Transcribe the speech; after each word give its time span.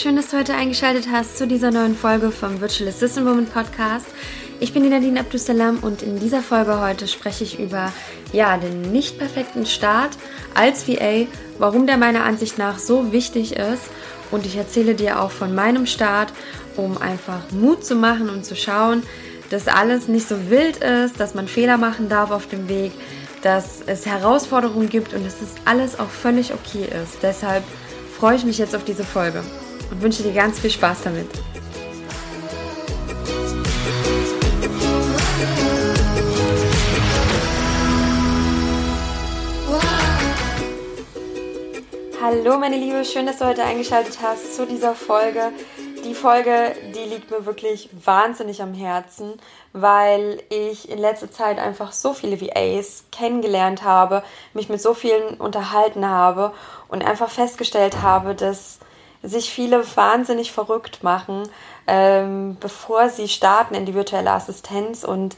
schön, 0.00 0.14
dass 0.14 0.30
du 0.30 0.38
heute 0.38 0.54
eingeschaltet 0.54 1.08
hast 1.10 1.38
zu 1.38 1.48
dieser 1.48 1.72
neuen 1.72 1.96
Folge 1.96 2.30
vom 2.30 2.60
Virtual 2.60 2.88
Assistant 2.88 3.26
Woman 3.26 3.46
Podcast. 3.46 4.06
Ich 4.60 4.72
bin 4.72 4.84
die 4.84 4.90
Nadine 4.90 5.18
Abdusalam 5.18 5.78
und 5.80 6.02
in 6.02 6.20
dieser 6.20 6.40
Folge 6.40 6.80
heute 6.80 7.08
spreche 7.08 7.42
ich 7.42 7.58
über 7.58 7.92
ja, 8.32 8.56
den 8.58 8.92
nicht 8.92 9.18
perfekten 9.18 9.66
Start 9.66 10.10
als 10.54 10.86
VA, 10.86 11.26
warum 11.58 11.88
der 11.88 11.96
meiner 11.96 12.22
Ansicht 12.22 12.58
nach 12.58 12.78
so 12.78 13.10
wichtig 13.10 13.56
ist 13.56 13.90
und 14.30 14.46
ich 14.46 14.54
erzähle 14.54 14.94
dir 14.94 15.20
auch 15.20 15.32
von 15.32 15.52
meinem 15.52 15.84
Start, 15.84 16.32
um 16.76 16.96
einfach 16.98 17.50
Mut 17.50 17.84
zu 17.84 17.96
machen 17.96 18.30
und 18.30 18.44
zu 18.44 18.54
schauen, 18.54 19.02
dass 19.50 19.66
alles 19.66 20.06
nicht 20.06 20.28
so 20.28 20.48
wild 20.48 20.76
ist, 20.76 21.18
dass 21.18 21.34
man 21.34 21.48
Fehler 21.48 21.76
machen 21.76 22.08
darf 22.08 22.30
auf 22.30 22.46
dem 22.46 22.68
Weg, 22.68 22.92
dass 23.42 23.80
es 23.86 24.06
Herausforderungen 24.06 24.90
gibt 24.90 25.12
und 25.12 25.26
dass 25.26 25.42
es 25.42 25.54
alles 25.64 25.98
auch 25.98 26.10
völlig 26.10 26.52
okay 26.54 26.84
ist. 26.84 27.18
Deshalb 27.20 27.64
freue 28.16 28.36
ich 28.36 28.44
mich 28.44 28.58
jetzt 28.58 28.76
auf 28.76 28.84
diese 28.84 29.02
Folge 29.04 29.42
und 29.90 30.02
wünsche 30.02 30.22
dir 30.22 30.32
ganz 30.32 30.58
viel 30.58 30.70
Spaß 30.70 31.02
damit. 31.04 31.26
Hallo 42.20 42.58
meine 42.58 42.76
Liebe, 42.76 43.04
schön, 43.04 43.24
dass 43.24 43.38
du 43.38 43.46
heute 43.46 43.64
eingeschaltet 43.64 44.18
hast 44.20 44.56
zu 44.56 44.66
dieser 44.66 44.94
Folge. 44.94 45.50
Die 46.04 46.14
Folge, 46.14 46.74
die 46.94 47.08
liegt 47.08 47.30
mir 47.30 47.46
wirklich 47.46 47.88
wahnsinnig 48.04 48.60
am 48.60 48.74
Herzen, 48.74 49.34
weil 49.72 50.42
ich 50.50 50.90
in 50.90 50.98
letzter 50.98 51.30
Zeit 51.30 51.58
einfach 51.58 51.92
so 51.92 52.12
viele 52.12 52.40
VAs 52.40 53.04
kennengelernt 53.12 53.82
habe, 53.82 54.22
mich 54.52 54.68
mit 54.68 54.80
so 54.82 54.94
vielen 54.94 55.34
unterhalten 55.38 56.06
habe 56.06 56.52
und 56.88 57.04
einfach 57.04 57.30
festgestellt 57.30 58.02
habe, 58.02 58.34
dass 58.34 58.78
sich 59.22 59.50
viele 59.50 59.84
wahnsinnig 59.96 60.52
verrückt 60.52 61.02
machen, 61.02 61.48
ähm, 61.86 62.56
bevor 62.60 63.08
sie 63.08 63.28
starten 63.28 63.74
in 63.74 63.86
die 63.86 63.94
virtuelle 63.94 64.30
Assistenz 64.30 65.04
und 65.04 65.36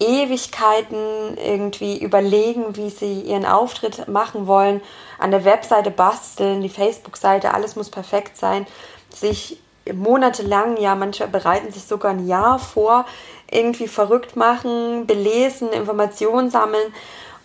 Ewigkeiten 0.00 1.36
irgendwie 1.38 1.98
überlegen, 1.98 2.76
wie 2.76 2.90
sie 2.90 3.20
ihren 3.20 3.46
Auftritt 3.46 4.08
machen 4.08 4.46
wollen, 4.46 4.80
an 5.18 5.30
der 5.30 5.44
Webseite 5.44 5.90
basteln, 5.90 6.62
die 6.62 6.68
Facebook-Seite, 6.68 7.54
alles 7.54 7.76
muss 7.76 7.90
perfekt 7.90 8.36
sein, 8.36 8.66
sich 9.14 9.58
monatelang, 9.92 10.78
ja, 10.78 10.94
manche 10.94 11.26
bereiten 11.28 11.70
sich 11.70 11.84
sogar 11.84 12.12
ein 12.12 12.26
Jahr 12.26 12.58
vor, 12.58 13.04
irgendwie 13.50 13.86
verrückt 13.88 14.34
machen, 14.36 15.06
belesen, 15.06 15.72
Informationen 15.72 16.50
sammeln. 16.50 16.92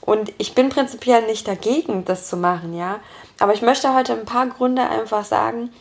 Und 0.01 0.31
ich 0.37 0.55
bin 0.55 0.69
prinzipiell 0.69 1.25
nicht 1.25 1.47
dagegen, 1.47 2.05
das 2.05 2.29
zu 2.29 2.37
machen, 2.37 2.75
ja. 2.75 2.99
Aber 3.39 3.53
ich 3.53 3.61
möchte 3.61 3.93
heute 3.93 4.13
ein 4.13 4.25
paar 4.25 4.47
Gründe 4.47 4.87
einfach 4.89 5.25
sagen, 5.25 5.71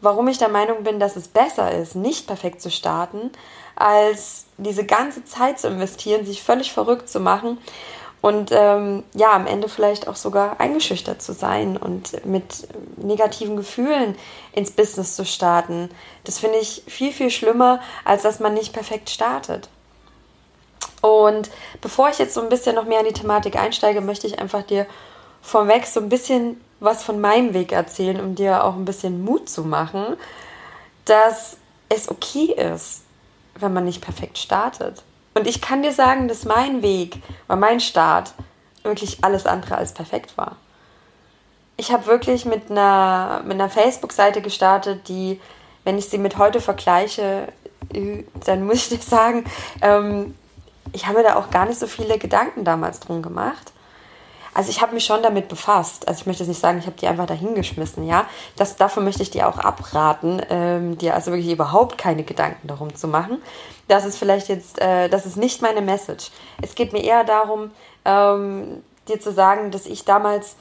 warum 0.00 0.28
ich 0.28 0.38
der 0.38 0.48
Meinung 0.48 0.82
bin, 0.84 1.00
dass 1.00 1.16
es 1.16 1.28
besser 1.28 1.72
ist, 1.72 1.94
nicht 1.94 2.26
perfekt 2.26 2.60
zu 2.60 2.70
starten, 2.70 3.30
als 3.76 4.46
diese 4.58 4.84
ganze 4.84 5.24
Zeit 5.24 5.58
zu 5.58 5.68
investieren, 5.68 6.26
sich 6.26 6.42
völlig 6.42 6.72
verrückt 6.72 7.08
zu 7.08 7.20
machen 7.20 7.58
und 8.22 8.50
ähm, 8.52 9.02
ja, 9.14 9.32
am 9.32 9.46
Ende 9.46 9.68
vielleicht 9.68 10.06
auch 10.06 10.14
sogar 10.14 10.60
eingeschüchtert 10.60 11.20
zu 11.20 11.32
sein 11.32 11.76
und 11.76 12.24
mit 12.24 12.68
negativen 12.96 13.56
Gefühlen 13.56 14.16
ins 14.52 14.70
Business 14.70 15.16
zu 15.16 15.26
starten. 15.26 15.90
Das 16.22 16.38
finde 16.38 16.58
ich 16.58 16.84
viel, 16.86 17.12
viel 17.12 17.30
schlimmer, 17.30 17.80
als 18.04 18.22
dass 18.22 18.38
man 18.38 18.54
nicht 18.54 18.72
perfekt 18.72 19.10
startet. 19.10 19.68
Und 21.00 21.50
bevor 21.80 22.08
ich 22.10 22.18
jetzt 22.18 22.34
so 22.34 22.40
ein 22.40 22.48
bisschen 22.48 22.76
noch 22.76 22.84
mehr 22.84 23.00
in 23.00 23.06
die 23.06 23.12
Thematik 23.12 23.56
einsteige, 23.56 24.00
möchte 24.00 24.26
ich 24.26 24.38
einfach 24.38 24.62
dir 24.62 24.86
vorweg 25.42 25.86
so 25.86 26.00
ein 26.00 26.08
bisschen 26.08 26.60
was 26.80 27.02
von 27.02 27.20
meinem 27.20 27.54
Weg 27.54 27.72
erzählen, 27.72 28.20
um 28.20 28.34
dir 28.34 28.64
auch 28.64 28.74
ein 28.74 28.84
bisschen 28.84 29.24
Mut 29.24 29.48
zu 29.48 29.62
machen, 29.62 30.16
dass 31.04 31.56
es 31.88 32.08
okay 32.08 32.52
ist, 32.52 33.02
wenn 33.58 33.72
man 33.72 33.84
nicht 33.84 34.00
perfekt 34.00 34.38
startet. 34.38 35.02
Und 35.34 35.46
ich 35.46 35.60
kann 35.60 35.82
dir 35.82 35.92
sagen, 35.92 36.28
dass 36.28 36.44
mein 36.44 36.82
Weg 36.82 37.22
oder 37.48 37.56
mein 37.56 37.80
Start 37.80 38.34
wirklich 38.82 39.22
alles 39.22 39.46
andere 39.46 39.76
als 39.76 39.92
perfekt 39.92 40.36
war. 40.36 40.56
Ich 41.76 41.92
habe 41.92 42.06
wirklich 42.06 42.44
mit 42.44 42.70
einer, 42.70 43.42
mit 43.44 43.54
einer 43.54 43.70
Facebook-Seite 43.70 44.42
gestartet, 44.42 45.08
die, 45.08 45.40
wenn 45.84 45.98
ich 45.98 46.08
sie 46.08 46.18
mit 46.18 46.36
heute 46.38 46.60
vergleiche, 46.60 47.48
dann 48.44 48.66
muss 48.66 48.76
ich 48.76 48.88
dir 48.88 48.98
sagen, 48.98 49.44
ähm, 49.80 50.34
ich 50.92 51.06
habe 51.06 51.22
da 51.22 51.36
auch 51.36 51.50
gar 51.50 51.66
nicht 51.66 51.78
so 51.78 51.86
viele 51.86 52.18
Gedanken 52.18 52.64
damals 52.64 53.00
drum 53.00 53.22
gemacht. 53.22 53.72
Also 54.54 54.70
ich 54.70 54.82
habe 54.82 54.92
mich 54.92 55.04
schon 55.04 55.22
damit 55.22 55.48
befasst. 55.48 56.06
Also 56.06 56.20
ich 56.20 56.26
möchte 56.26 56.42
jetzt 56.42 56.48
nicht 56.48 56.60
sagen, 56.60 56.78
ich 56.78 56.86
habe 56.86 56.96
die 56.96 57.06
einfach 57.06 57.26
dahingeschmissen, 57.26 58.06
ja. 58.06 58.26
Das, 58.56 58.76
davon 58.76 59.04
möchte 59.04 59.22
ich 59.22 59.30
dir 59.30 59.48
auch 59.48 59.58
abraten, 59.58 60.42
ähm, 60.50 60.98
dir 60.98 61.14
also 61.14 61.30
wirklich 61.32 61.50
überhaupt 61.50 61.96
keine 61.96 62.22
Gedanken 62.22 62.68
darum 62.68 62.94
zu 62.94 63.08
machen. 63.08 63.40
Das 63.88 64.04
ist 64.04 64.18
vielleicht 64.18 64.48
jetzt, 64.48 64.78
äh, 64.80 65.08
das 65.08 65.24
ist 65.24 65.36
nicht 65.36 65.62
meine 65.62 65.80
Message. 65.80 66.30
Es 66.60 66.74
geht 66.74 66.92
mir 66.92 67.02
eher 67.02 67.24
darum, 67.24 67.70
ähm, 68.04 68.82
dir 69.08 69.20
zu 69.20 69.32
sagen, 69.32 69.70
dass 69.70 69.86
ich 69.86 70.04
damals 70.04 70.56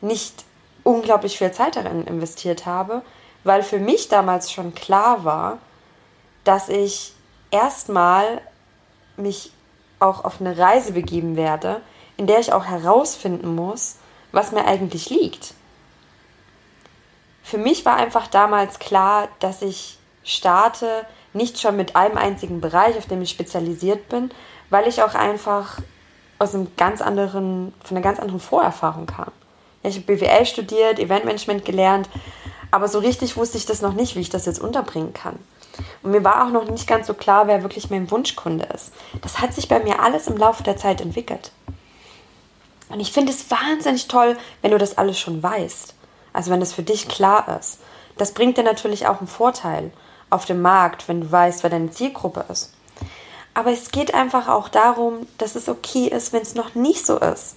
nicht 0.00 0.44
unglaublich 0.84 1.38
viel 1.38 1.50
Zeit 1.50 1.76
darin 1.76 2.04
investiert 2.04 2.64
habe, 2.66 3.02
weil 3.44 3.62
für 3.62 3.78
mich 3.78 4.08
damals 4.08 4.52
schon 4.52 4.74
klar 4.74 5.24
war, 5.24 5.58
dass 6.44 6.68
ich 6.68 7.12
erstmal 7.50 8.40
mich 9.16 9.52
auch 10.02 10.24
auf 10.24 10.40
eine 10.40 10.58
Reise 10.58 10.92
begeben 10.92 11.36
werde, 11.36 11.80
in 12.16 12.26
der 12.26 12.40
ich 12.40 12.52
auch 12.52 12.64
herausfinden 12.64 13.54
muss, 13.54 13.96
was 14.32 14.52
mir 14.52 14.66
eigentlich 14.66 15.10
liegt. 15.10 15.54
Für 17.42 17.58
mich 17.58 17.84
war 17.84 17.96
einfach 17.96 18.26
damals 18.28 18.78
klar, 18.78 19.28
dass 19.40 19.62
ich 19.62 19.98
starte 20.24 21.04
nicht 21.32 21.60
schon 21.60 21.76
mit 21.76 21.96
einem 21.96 22.16
einzigen 22.16 22.60
Bereich, 22.60 22.96
auf 22.96 23.06
dem 23.06 23.22
ich 23.22 23.30
spezialisiert 23.30 24.08
bin, 24.08 24.30
weil 24.70 24.86
ich 24.86 25.02
auch 25.02 25.14
einfach 25.14 25.78
aus 26.38 26.54
einem 26.54 26.68
ganz 26.76 27.00
anderen, 27.00 27.74
von 27.82 27.96
einer 27.96 28.04
ganz 28.04 28.18
anderen 28.18 28.40
Vorerfahrung 28.40 29.06
kam. 29.06 29.32
Ich 29.82 29.96
habe 29.96 30.06
BWL 30.06 30.46
studiert, 30.46 30.98
Eventmanagement 30.98 31.64
gelernt, 31.64 32.08
aber 32.70 32.88
so 32.88 33.00
richtig 33.00 33.36
wusste 33.36 33.58
ich 33.58 33.66
das 33.66 33.82
noch 33.82 33.94
nicht, 33.94 34.14
wie 34.14 34.20
ich 34.20 34.30
das 34.30 34.46
jetzt 34.46 34.60
unterbringen 34.60 35.12
kann. 35.12 35.38
Und 36.02 36.10
mir 36.10 36.24
war 36.24 36.44
auch 36.44 36.50
noch 36.50 36.68
nicht 36.68 36.86
ganz 36.86 37.06
so 37.06 37.14
klar, 37.14 37.46
wer 37.46 37.62
wirklich 37.62 37.90
mein 37.90 38.10
Wunschkunde 38.10 38.66
ist. 38.74 38.92
Das 39.22 39.40
hat 39.40 39.54
sich 39.54 39.68
bei 39.68 39.80
mir 39.80 40.00
alles 40.00 40.26
im 40.26 40.36
Laufe 40.36 40.62
der 40.62 40.76
Zeit 40.76 41.00
entwickelt. 41.00 41.52
Und 42.88 43.00
ich 43.00 43.12
finde 43.12 43.32
es 43.32 43.50
wahnsinnig 43.50 44.08
toll, 44.08 44.36
wenn 44.60 44.70
du 44.70 44.78
das 44.78 44.98
alles 44.98 45.18
schon 45.18 45.42
weißt. 45.42 45.94
Also 46.32 46.50
wenn 46.50 46.60
das 46.60 46.72
für 46.72 46.82
dich 46.82 47.08
klar 47.08 47.58
ist. 47.58 47.78
Das 48.18 48.32
bringt 48.32 48.58
dir 48.58 48.64
natürlich 48.64 49.06
auch 49.06 49.18
einen 49.18 49.28
Vorteil 49.28 49.90
auf 50.30 50.44
dem 50.44 50.62
Markt, 50.62 51.08
wenn 51.08 51.22
du 51.22 51.32
weißt, 51.32 51.62
wer 51.62 51.70
deine 51.70 51.90
Zielgruppe 51.90 52.44
ist. 52.50 52.74
Aber 53.54 53.70
es 53.70 53.90
geht 53.90 54.14
einfach 54.14 54.48
auch 54.48 54.68
darum, 54.68 55.26
dass 55.38 55.56
es 55.56 55.68
okay 55.68 56.06
ist, 56.06 56.32
wenn 56.32 56.42
es 56.42 56.54
noch 56.54 56.74
nicht 56.74 57.06
so 57.06 57.18
ist. 57.18 57.56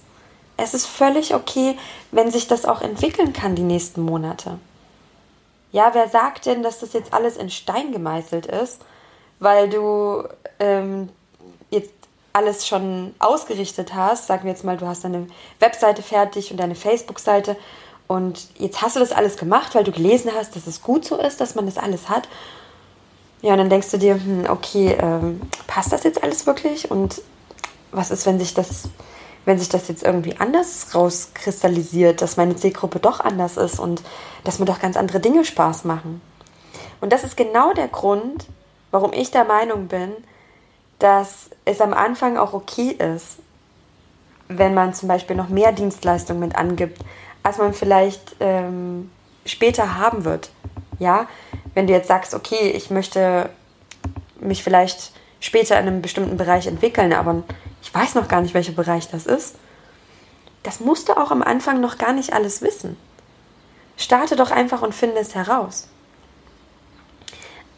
Es 0.58 0.74
ist 0.74 0.86
völlig 0.86 1.34
okay, 1.34 1.78
wenn 2.12 2.30
sich 2.30 2.48
das 2.48 2.64
auch 2.64 2.80
entwickeln 2.80 3.32
kann 3.32 3.54
die 3.54 3.62
nächsten 3.62 4.02
Monate. 4.02 4.58
Ja, 5.76 5.90
wer 5.92 6.08
sagt 6.08 6.46
denn, 6.46 6.62
dass 6.62 6.78
das 6.78 6.94
jetzt 6.94 7.12
alles 7.12 7.36
in 7.36 7.50
Stein 7.50 7.92
gemeißelt 7.92 8.46
ist, 8.46 8.80
weil 9.40 9.68
du 9.68 10.26
ähm, 10.58 11.10
jetzt 11.68 11.92
alles 12.32 12.66
schon 12.66 13.14
ausgerichtet 13.18 13.92
hast, 13.92 14.26
sagen 14.26 14.44
wir 14.44 14.52
jetzt 14.52 14.64
mal, 14.64 14.78
du 14.78 14.86
hast 14.86 15.04
deine 15.04 15.26
Webseite 15.60 16.00
fertig 16.00 16.50
und 16.50 16.56
deine 16.56 16.76
Facebook-Seite 16.76 17.58
und 18.06 18.48
jetzt 18.56 18.80
hast 18.80 18.96
du 18.96 19.00
das 19.00 19.12
alles 19.12 19.36
gemacht, 19.36 19.74
weil 19.74 19.84
du 19.84 19.92
gelesen 19.92 20.30
hast, 20.34 20.56
dass 20.56 20.66
es 20.66 20.80
gut 20.80 21.04
so 21.04 21.18
ist, 21.18 21.42
dass 21.42 21.54
man 21.56 21.66
das 21.66 21.76
alles 21.76 22.08
hat. 22.08 22.26
Ja, 23.42 23.52
und 23.52 23.58
dann 23.58 23.68
denkst 23.68 23.90
du 23.90 23.98
dir, 23.98 24.14
hm, 24.14 24.46
okay, 24.48 24.96
ähm, 24.98 25.42
passt 25.66 25.92
das 25.92 26.04
jetzt 26.04 26.22
alles 26.22 26.46
wirklich? 26.46 26.90
Und 26.90 27.20
was 27.92 28.10
ist, 28.10 28.24
wenn 28.24 28.38
sich 28.38 28.54
das, 28.54 28.84
wenn 29.46 29.58
sich 29.58 29.70
das 29.70 29.88
jetzt 29.88 30.02
irgendwie 30.02 30.36
anders 30.38 30.94
rauskristallisiert, 30.94 32.20
dass 32.20 32.36
meine 32.36 32.56
Zielgruppe 32.56 32.98
doch 32.98 33.20
anders 33.20 33.56
ist 33.56 33.80
und 33.80 34.02
dass 34.44 34.58
mir 34.58 34.66
doch 34.66 34.80
ganz 34.80 34.96
andere 34.96 35.20
Dinge 35.20 35.44
Spaß 35.44 35.84
machen? 35.84 36.20
Und 37.00 37.12
das 37.12 37.24
ist 37.24 37.36
genau 37.36 37.72
der 37.72 37.88
Grund, 37.88 38.46
warum 38.90 39.12
ich 39.12 39.30
der 39.30 39.44
Meinung 39.44 39.86
bin, 39.86 40.12
dass 40.98 41.50
es 41.64 41.80
am 41.80 41.94
Anfang 41.94 42.36
auch 42.36 42.52
okay 42.52 42.90
ist, 42.90 43.38
wenn 44.48 44.74
man 44.74 44.94
zum 44.94 45.08
Beispiel 45.08 45.36
noch 45.36 45.48
mehr 45.48 45.72
Dienstleistungen 45.72 46.40
mit 46.40 46.56
angibt, 46.56 47.00
als 47.42 47.58
man 47.58 47.72
vielleicht 47.72 48.36
ähm, 48.40 49.10
später 49.44 49.96
haben 49.96 50.24
wird. 50.24 50.50
Ja, 50.98 51.28
wenn 51.74 51.86
du 51.86 51.92
jetzt 51.92 52.08
sagst, 52.08 52.34
okay, 52.34 52.70
ich 52.70 52.90
möchte 52.90 53.50
mich 54.40 54.62
vielleicht 54.64 55.12
später 55.40 55.78
in 55.78 55.86
einem 55.86 56.02
bestimmten 56.02 56.36
Bereich 56.36 56.66
entwickeln, 56.66 57.12
aber 57.12 57.42
ich 57.86 57.94
weiß 57.94 58.16
noch 58.16 58.26
gar 58.26 58.40
nicht, 58.40 58.52
welcher 58.52 58.72
Bereich 58.72 59.08
das 59.10 59.26
ist, 59.26 59.54
das 60.64 60.80
musst 60.80 61.08
du 61.08 61.16
auch 61.16 61.30
am 61.30 61.40
Anfang 61.40 61.80
noch 61.80 61.98
gar 61.98 62.12
nicht 62.12 62.32
alles 62.32 62.60
wissen. 62.60 62.96
Starte 63.96 64.34
doch 64.34 64.50
einfach 64.50 64.82
und 64.82 64.92
finde 64.92 65.18
es 65.18 65.36
heraus. 65.36 65.86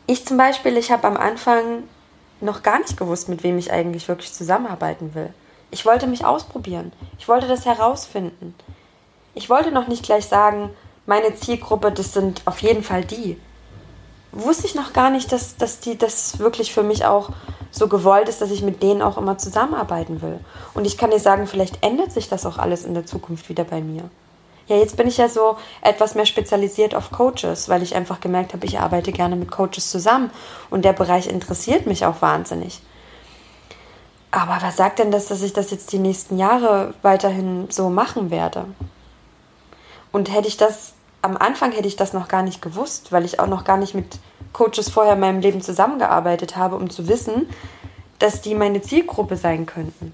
Ich 0.07 0.25
zum 0.25 0.39
Beispiel, 0.39 0.79
ich 0.79 0.91
habe 0.91 1.07
am 1.07 1.19
Anfang 1.19 1.83
noch 2.41 2.63
gar 2.63 2.79
nicht 2.79 2.97
gewusst, 2.97 3.29
mit 3.29 3.43
wem 3.43 3.59
ich 3.59 3.71
eigentlich 3.71 4.09
wirklich 4.09 4.33
zusammenarbeiten 4.33 5.15
will. 5.15 5.35
Ich 5.71 5.85
wollte 5.85 6.07
mich 6.07 6.25
ausprobieren. 6.25 6.91
Ich 7.19 7.29
wollte 7.29 7.47
das 7.47 7.67
herausfinden. 7.67 8.55
Ich 9.35 9.51
wollte 9.51 9.73
noch 9.73 9.89
nicht 9.89 10.05
gleich 10.05 10.25
sagen, 10.25 10.71
meine 11.05 11.35
Zielgruppe, 11.35 11.93
das 11.93 12.15
sind 12.15 12.41
auf 12.47 12.63
jeden 12.63 12.83
Fall 12.83 13.05
die. 13.05 13.39
wusste 14.33 14.67
ich 14.67 14.75
noch 14.75 14.95
gar 14.95 15.11
nicht, 15.11 15.33
dass, 15.33 15.59
dass 15.59 15.81
die 15.81 15.99
das 15.99 16.39
wirklich 16.39 16.73
für 16.73 16.83
mich 16.83 17.05
auch 17.05 17.29
so 17.71 17.89
gewollt 17.89 18.29
ist, 18.29 18.41
dass 18.41 18.51
ich 18.51 18.63
mit 18.63 18.83
denen 18.83 19.03
auch 19.03 19.19
immer 19.19 19.39
zusammenarbeiten 19.39 20.23
will. 20.23 20.41
Und 20.75 20.87
ich 20.87 20.99
kann 20.99 21.11
dir 21.11 21.21
sagen, 21.21 21.47
vielleicht 21.47 21.85
ändert 21.85 22.13
sich 22.13 22.29
das 22.29 22.47
auch 22.47 22.59
alles 22.59 22.85
in 22.85 22.95
der 22.95 23.07
Zukunft 23.07 23.49
wieder 23.49 23.65
bei 23.65 23.81
mir. 23.81 24.05
Ja, 24.69 24.77
jetzt 24.77 24.97
bin 24.97 25.09
ich 25.09 25.17
ja 25.17 25.29
so 25.29 25.57
etwas 25.81 26.15
mehr 26.15 26.27
spezialisiert 26.27 26.95
auf 26.95 27.11
Coaches, 27.11 27.69
weil 27.71 27.83
ich 27.83 27.95
einfach 27.95 28.21
gemerkt 28.21 28.53
habe, 28.53 28.67
ich 28.67 28.79
arbeite 28.79 29.13
gerne 29.13 29.35
mit 29.35 29.51
Coaches 29.51 29.91
zusammen 29.91 30.31
und 30.69 30.85
der 30.85 30.93
Bereich 30.93 31.27
interessiert 31.27 31.87
mich 31.87 32.05
auch 32.05 32.21
wahnsinnig. 32.21 32.83
Aber 34.31 34.59
was 34.61 34.77
sagt 34.77 34.99
denn 34.99 35.11
das, 35.11 35.27
dass 35.27 35.43
ich 35.43 35.55
das 35.55 35.71
jetzt 35.71 35.91
die 35.93 35.99
nächsten 35.99 36.37
Jahre 36.37 36.93
weiterhin 37.01 37.71
so 37.71 37.89
machen 37.89 38.31
werde? 38.31 38.67
Und 40.13 40.33
hätte 40.33 40.49
ich 40.49 40.59
das, 40.59 40.93
am 41.29 41.37
Anfang 41.37 41.73
hätte 41.73 41.87
ich 41.87 41.97
das 41.97 42.15
noch 42.15 42.27
gar 42.27 42.43
nicht 42.43 42.63
gewusst, 42.63 43.13
weil 43.13 43.25
ich 43.25 43.39
auch 43.39 43.47
noch 43.47 43.65
gar 43.65 43.77
nicht 43.77 43.95
mit 43.95 44.19
Coaches 44.55 44.89
vorher 44.89 45.13
in 45.13 45.21
meinem 45.21 45.41
Leben 45.41 45.61
zusammengearbeitet 45.61 46.57
habe, 46.57 46.77
um 46.77 46.89
zu 46.89 47.07
wissen, 47.07 47.49
dass 48.19 48.41
die 48.41 48.55
meine 48.55 48.81
Zielgruppe 48.81 49.37
sein 49.37 49.67
könnten. 49.67 50.13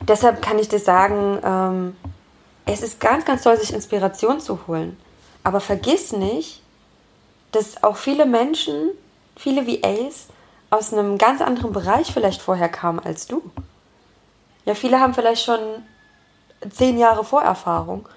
Deshalb 0.00 0.42
kann 0.42 0.58
ich 0.58 0.68
dir 0.68 0.80
sagen, 0.80 1.38
ähm, 1.44 1.96
es 2.66 2.82
ist 2.82 2.98
ganz, 2.98 3.24
ganz 3.24 3.42
toll, 3.42 3.56
sich 3.56 3.72
Inspiration 3.72 4.40
zu 4.40 4.66
holen. 4.66 4.98
Aber 5.44 5.60
vergiss 5.60 6.12
nicht, 6.12 6.60
dass 7.52 7.84
auch 7.84 7.96
viele 7.96 8.26
Menschen, 8.26 8.90
viele 9.36 9.66
VAs, 9.66 10.26
aus 10.70 10.92
einem 10.92 11.18
ganz 11.18 11.40
anderen 11.40 11.72
Bereich 11.72 12.12
vielleicht 12.12 12.42
vorher 12.42 12.68
kamen 12.68 12.98
als 12.98 13.26
du. 13.26 13.42
Ja, 14.64 14.74
viele 14.74 15.00
haben 15.00 15.14
vielleicht 15.14 15.44
schon 15.44 15.60
zehn 16.70 16.98
Jahre 16.98 17.24
Vorerfahrung. 17.24 18.08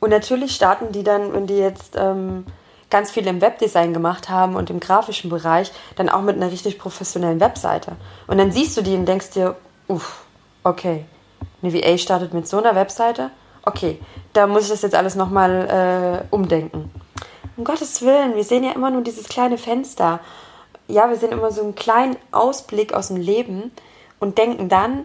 Und 0.00 0.10
natürlich 0.10 0.54
starten 0.54 0.92
die 0.92 1.02
dann, 1.02 1.32
wenn 1.32 1.46
die 1.46 1.58
jetzt 1.58 1.96
ähm, 1.96 2.46
ganz 2.90 3.10
viel 3.10 3.26
im 3.26 3.40
Webdesign 3.40 3.92
gemacht 3.92 4.28
haben 4.28 4.56
und 4.56 4.70
im 4.70 4.80
grafischen 4.80 5.28
Bereich, 5.28 5.72
dann 5.96 6.08
auch 6.08 6.22
mit 6.22 6.36
einer 6.36 6.50
richtig 6.50 6.78
professionellen 6.78 7.40
Webseite. 7.40 7.92
Und 8.26 8.38
dann 8.38 8.52
siehst 8.52 8.76
du 8.76 8.82
die 8.82 8.94
und 8.94 9.06
denkst 9.06 9.30
dir, 9.30 9.56
uff, 9.88 10.24
okay, 10.62 11.04
eine 11.62 11.72
VA 11.72 11.98
startet 11.98 12.32
mit 12.32 12.46
so 12.46 12.58
einer 12.58 12.74
Webseite, 12.74 13.30
okay, 13.64 13.98
da 14.32 14.46
muss 14.46 14.64
ich 14.64 14.70
das 14.70 14.82
jetzt 14.82 14.94
alles 14.94 15.16
nochmal 15.16 16.24
äh, 16.30 16.34
umdenken. 16.34 16.90
Um 17.56 17.64
Gottes 17.64 18.02
Willen, 18.02 18.36
wir 18.36 18.44
sehen 18.44 18.62
ja 18.62 18.72
immer 18.72 18.90
nur 18.90 19.02
dieses 19.02 19.28
kleine 19.28 19.58
Fenster. 19.58 20.20
Ja, 20.86 21.08
wir 21.08 21.16
sehen 21.16 21.32
immer 21.32 21.50
so 21.50 21.62
einen 21.62 21.74
kleinen 21.74 22.16
Ausblick 22.30 22.94
aus 22.94 23.08
dem 23.08 23.16
Leben 23.16 23.72
und 24.20 24.38
denken 24.38 24.68
dann, 24.68 25.04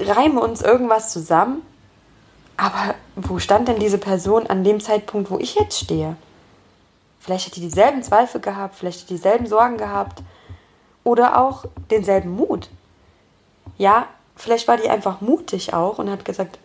reimen 0.00 0.38
uns 0.38 0.62
irgendwas 0.62 1.12
zusammen 1.12 1.62
aber 2.58 2.96
wo 3.20 3.38
stand 3.38 3.68
denn 3.68 3.80
diese 3.80 3.98
Person 3.98 4.46
an 4.46 4.62
dem 4.62 4.80
Zeitpunkt, 4.80 5.30
wo 5.30 5.38
ich 5.38 5.56
jetzt 5.56 5.78
stehe? 5.78 6.16
Vielleicht 7.18 7.46
hat 7.46 7.56
die 7.56 7.60
dieselben 7.60 8.02
Zweifel 8.02 8.40
gehabt, 8.40 8.76
vielleicht 8.76 9.00
hat 9.02 9.10
die 9.10 9.14
dieselben 9.14 9.46
Sorgen 9.46 9.76
gehabt 9.76 10.22
oder 11.02 11.40
auch 11.40 11.64
denselben 11.90 12.30
Mut. 12.30 12.68
Ja, 13.76 14.06
vielleicht 14.36 14.68
war 14.68 14.76
die 14.76 14.88
einfach 14.88 15.20
mutig 15.20 15.74
auch 15.74 15.98
und 15.98 16.10
hat 16.10 16.24
gesagt, 16.24 16.58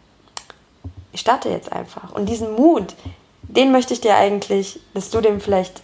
ich 1.11 1.21
starte 1.21 1.49
jetzt 1.49 1.71
einfach. 1.71 2.11
Und 2.13 2.27
diesen 2.27 2.53
Mut, 2.53 2.95
den 3.43 3.71
möchte 3.71 3.93
ich 3.93 4.01
dir 4.01 4.15
eigentlich, 4.15 4.79
dass 4.93 5.09
du 5.09 5.21
den 5.21 5.41
vielleicht, 5.41 5.81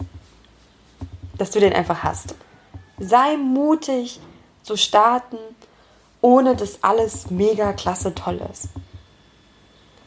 dass 1.36 1.50
du 1.50 1.58
den 1.60 1.72
einfach 1.72 2.02
hast. 2.02 2.34
Sei 2.98 3.36
mutig 3.36 4.20
zu 4.62 4.76
starten, 4.76 5.38
ohne 6.20 6.54
dass 6.54 6.82
alles 6.84 7.30
mega 7.30 7.72
klasse 7.72 8.14
toll 8.14 8.40
ist. 8.52 8.68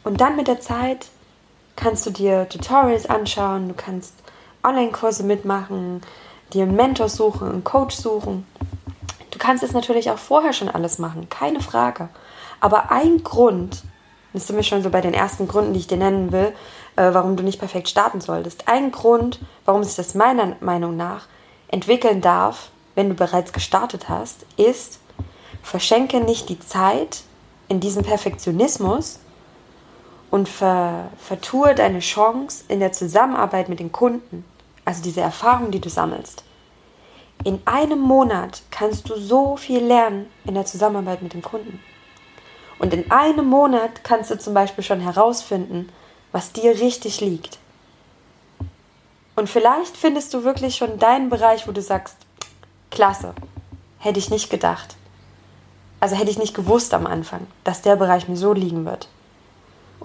Und 0.04 0.20
dann 0.20 0.36
mit 0.36 0.46
der 0.46 0.60
Zeit 0.60 1.08
kannst 1.76 2.06
du 2.06 2.10
dir 2.10 2.48
Tutorials 2.48 3.06
anschauen, 3.06 3.68
du 3.68 3.74
kannst 3.74 4.14
Online-Kurse 4.62 5.24
mitmachen, 5.24 6.02
dir 6.52 6.62
einen 6.62 6.76
Mentor 6.76 7.08
suchen, 7.08 7.48
einen 7.48 7.64
Coach 7.64 7.96
suchen. 7.96 8.46
Du 9.30 9.38
kannst 9.38 9.64
es 9.64 9.72
natürlich 9.72 10.10
auch 10.10 10.18
vorher 10.18 10.52
schon 10.52 10.68
alles 10.68 10.98
machen, 10.98 11.28
keine 11.28 11.60
Frage. 11.60 12.08
Aber 12.60 12.92
ein 12.92 13.24
Grund, 13.24 13.82
das 14.32 14.46
sind 14.46 14.56
wir 14.56 14.62
schon 14.62 14.82
so 14.82 14.90
bei 14.90 15.00
den 15.00 15.14
ersten 15.14 15.48
Gründen, 15.48 15.72
die 15.72 15.80
ich 15.80 15.86
dir 15.86 15.96
nennen 15.96 16.32
will, 16.32 16.52
äh, 16.96 17.12
warum 17.12 17.36
du 17.36 17.42
nicht 17.42 17.58
perfekt 17.58 17.88
starten 17.88 18.20
solltest. 18.20 18.68
Ein 18.68 18.92
Grund, 18.92 19.40
warum 19.64 19.82
sich 19.84 19.96
das 19.96 20.14
meiner 20.14 20.56
Meinung 20.60 20.96
nach 20.96 21.26
entwickeln 21.68 22.20
darf, 22.20 22.70
wenn 22.94 23.08
du 23.08 23.14
bereits 23.14 23.52
gestartet 23.52 24.08
hast, 24.08 24.46
ist, 24.56 25.00
verschenke 25.62 26.20
nicht 26.20 26.48
die 26.48 26.60
Zeit 26.60 27.22
in 27.68 27.80
diesem 27.80 28.04
Perfektionismus, 28.04 29.18
und 30.34 30.48
ver, 30.48 31.10
vertue 31.16 31.76
deine 31.76 32.00
Chance 32.00 32.64
in 32.66 32.80
der 32.80 32.90
Zusammenarbeit 32.90 33.68
mit 33.68 33.78
den 33.78 33.92
Kunden, 33.92 34.44
also 34.84 35.00
diese 35.00 35.20
Erfahrung, 35.20 35.70
die 35.70 35.78
du 35.78 35.88
sammelst. 35.88 36.42
In 37.44 37.62
einem 37.66 38.00
Monat 38.00 38.62
kannst 38.72 39.08
du 39.08 39.16
so 39.16 39.56
viel 39.56 39.78
lernen 39.78 40.26
in 40.44 40.54
der 40.54 40.66
Zusammenarbeit 40.66 41.22
mit 41.22 41.34
dem 41.34 41.42
Kunden. 41.42 41.78
Und 42.80 42.92
in 42.92 43.12
einem 43.12 43.46
Monat 43.46 44.02
kannst 44.02 44.32
du 44.32 44.36
zum 44.36 44.54
Beispiel 44.54 44.82
schon 44.82 44.98
herausfinden, 44.98 45.88
was 46.32 46.50
dir 46.50 46.80
richtig 46.80 47.20
liegt. 47.20 47.60
Und 49.36 49.48
vielleicht 49.48 49.96
findest 49.96 50.34
du 50.34 50.42
wirklich 50.42 50.74
schon 50.74 50.98
deinen 50.98 51.30
Bereich, 51.30 51.68
wo 51.68 51.70
du 51.70 51.80
sagst, 51.80 52.16
klasse, 52.90 53.36
hätte 54.00 54.18
ich 54.18 54.30
nicht 54.30 54.50
gedacht. 54.50 54.96
Also 56.00 56.16
hätte 56.16 56.32
ich 56.32 56.38
nicht 56.38 56.54
gewusst 56.54 56.92
am 56.92 57.06
Anfang, 57.06 57.46
dass 57.62 57.82
der 57.82 57.94
Bereich 57.94 58.26
mir 58.26 58.36
so 58.36 58.52
liegen 58.52 58.84
wird. 58.84 59.06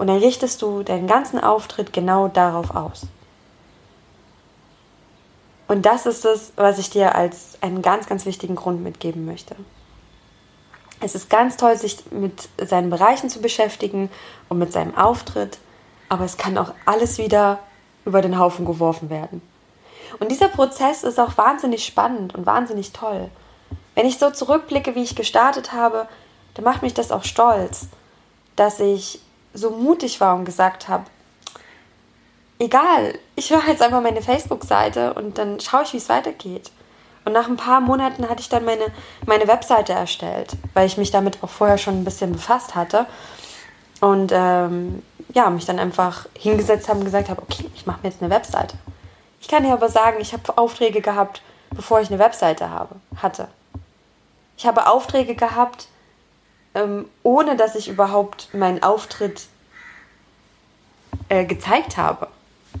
Und 0.00 0.06
dann 0.06 0.16
richtest 0.16 0.62
du 0.62 0.82
deinen 0.82 1.06
ganzen 1.06 1.38
Auftritt 1.38 1.92
genau 1.92 2.28
darauf 2.28 2.74
aus. 2.74 3.02
Und 5.68 5.84
das 5.84 6.06
ist 6.06 6.24
es, 6.24 6.54
was 6.56 6.78
ich 6.78 6.88
dir 6.88 7.14
als 7.14 7.58
einen 7.60 7.82
ganz, 7.82 8.06
ganz 8.06 8.24
wichtigen 8.24 8.54
Grund 8.54 8.82
mitgeben 8.82 9.26
möchte. 9.26 9.56
Es 11.00 11.14
ist 11.14 11.28
ganz 11.28 11.58
toll, 11.58 11.76
sich 11.76 12.10
mit 12.12 12.48
seinen 12.56 12.88
Bereichen 12.88 13.28
zu 13.28 13.42
beschäftigen 13.42 14.08
und 14.48 14.58
mit 14.58 14.72
seinem 14.72 14.96
Auftritt, 14.96 15.58
aber 16.08 16.24
es 16.24 16.38
kann 16.38 16.56
auch 16.56 16.72
alles 16.86 17.18
wieder 17.18 17.58
über 18.06 18.22
den 18.22 18.38
Haufen 18.38 18.64
geworfen 18.64 19.10
werden. 19.10 19.42
Und 20.18 20.30
dieser 20.30 20.48
Prozess 20.48 21.04
ist 21.04 21.20
auch 21.20 21.36
wahnsinnig 21.36 21.84
spannend 21.84 22.34
und 22.34 22.46
wahnsinnig 22.46 22.94
toll. 22.94 23.28
Wenn 23.94 24.06
ich 24.06 24.18
so 24.18 24.30
zurückblicke, 24.30 24.94
wie 24.94 25.02
ich 25.02 25.14
gestartet 25.14 25.74
habe, 25.74 26.08
dann 26.54 26.64
macht 26.64 26.80
mich 26.80 26.94
das 26.94 27.12
auch 27.12 27.24
stolz, 27.24 27.88
dass 28.56 28.80
ich 28.80 29.20
so 29.54 29.70
mutig 29.70 30.20
war 30.20 30.36
und 30.36 30.44
gesagt 30.44 30.88
habe, 30.88 31.04
egal, 32.58 33.18
ich 33.36 33.50
höre 33.50 33.66
jetzt 33.66 33.82
einfach 33.82 34.02
meine 34.02 34.22
Facebook-Seite 34.22 35.14
und 35.14 35.38
dann 35.38 35.60
schaue 35.60 35.82
ich, 35.82 35.92
wie 35.92 35.98
es 35.98 36.08
weitergeht. 36.08 36.70
Und 37.24 37.32
nach 37.32 37.48
ein 37.48 37.56
paar 37.56 37.80
Monaten 37.80 38.28
hatte 38.28 38.40
ich 38.40 38.48
dann 38.48 38.64
meine, 38.64 38.86
meine 39.26 39.46
Webseite 39.46 39.92
erstellt, 39.92 40.56
weil 40.74 40.86
ich 40.86 40.96
mich 40.96 41.10
damit 41.10 41.42
auch 41.42 41.50
vorher 41.50 41.78
schon 41.78 42.00
ein 42.00 42.04
bisschen 42.04 42.32
befasst 42.32 42.74
hatte. 42.74 43.06
Und 44.00 44.32
ähm, 44.34 45.02
ja, 45.34 45.50
mich 45.50 45.66
dann 45.66 45.78
einfach 45.78 46.26
hingesetzt 46.34 46.88
habe 46.88 47.00
und 47.00 47.04
gesagt 47.04 47.28
habe, 47.28 47.42
okay, 47.42 47.70
ich 47.74 47.86
mache 47.86 48.00
mir 48.02 48.08
jetzt 48.08 48.22
eine 48.22 48.32
Webseite. 48.32 48.76
Ich 49.40 49.48
kann 49.48 49.62
dir 49.62 49.72
aber 49.72 49.88
sagen, 49.88 50.18
ich 50.20 50.32
habe 50.32 50.56
Aufträge 50.56 51.00
gehabt, 51.00 51.42
bevor 51.70 52.00
ich 52.00 52.08
eine 52.08 52.18
Webseite 52.18 52.70
habe, 52.70 52.96
hatte. 53.16 53.48
Ich 54.56 54.66
habe 54.66 54.86
Aufträge 54.86 55.34
gehabt, 55.34 55.88
ähm, 56.74 57.06
ohne 57.22 57.56
dass 57.56 57.74
ich 57.74 57.88
überhaupt 57.88 58.52
meinen 58.54 58.82
Auftritt 58.82 59.46
äh, 61.28 61.44
gezeigt 61.44 61.96
habe. 61.96 62.28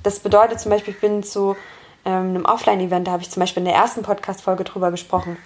Das 0.02 0.20
bedeutet 0.20 0.60
zum 0.60 0.70
Beispiel, 0.70 0.94
ich 0.94 1.00
bin 1.00 1.22
zu 1.22 1.56
ähm, 2.04 2.30
einem 2.30 2.44
Offline-Event, 2.44 3.06
da 3.06 3.12
habe 3.12 3.22
ich 3.22 3.30
zum 3.30 3.40
Beispiel 3.40 3.62
in 3.62 3.66
der 3.66 3.74
ersten 3.74 4.02
Podcast-Folge 4.02 4.64
drüber 4.64 4.90
gesprochen. 4.90 5.36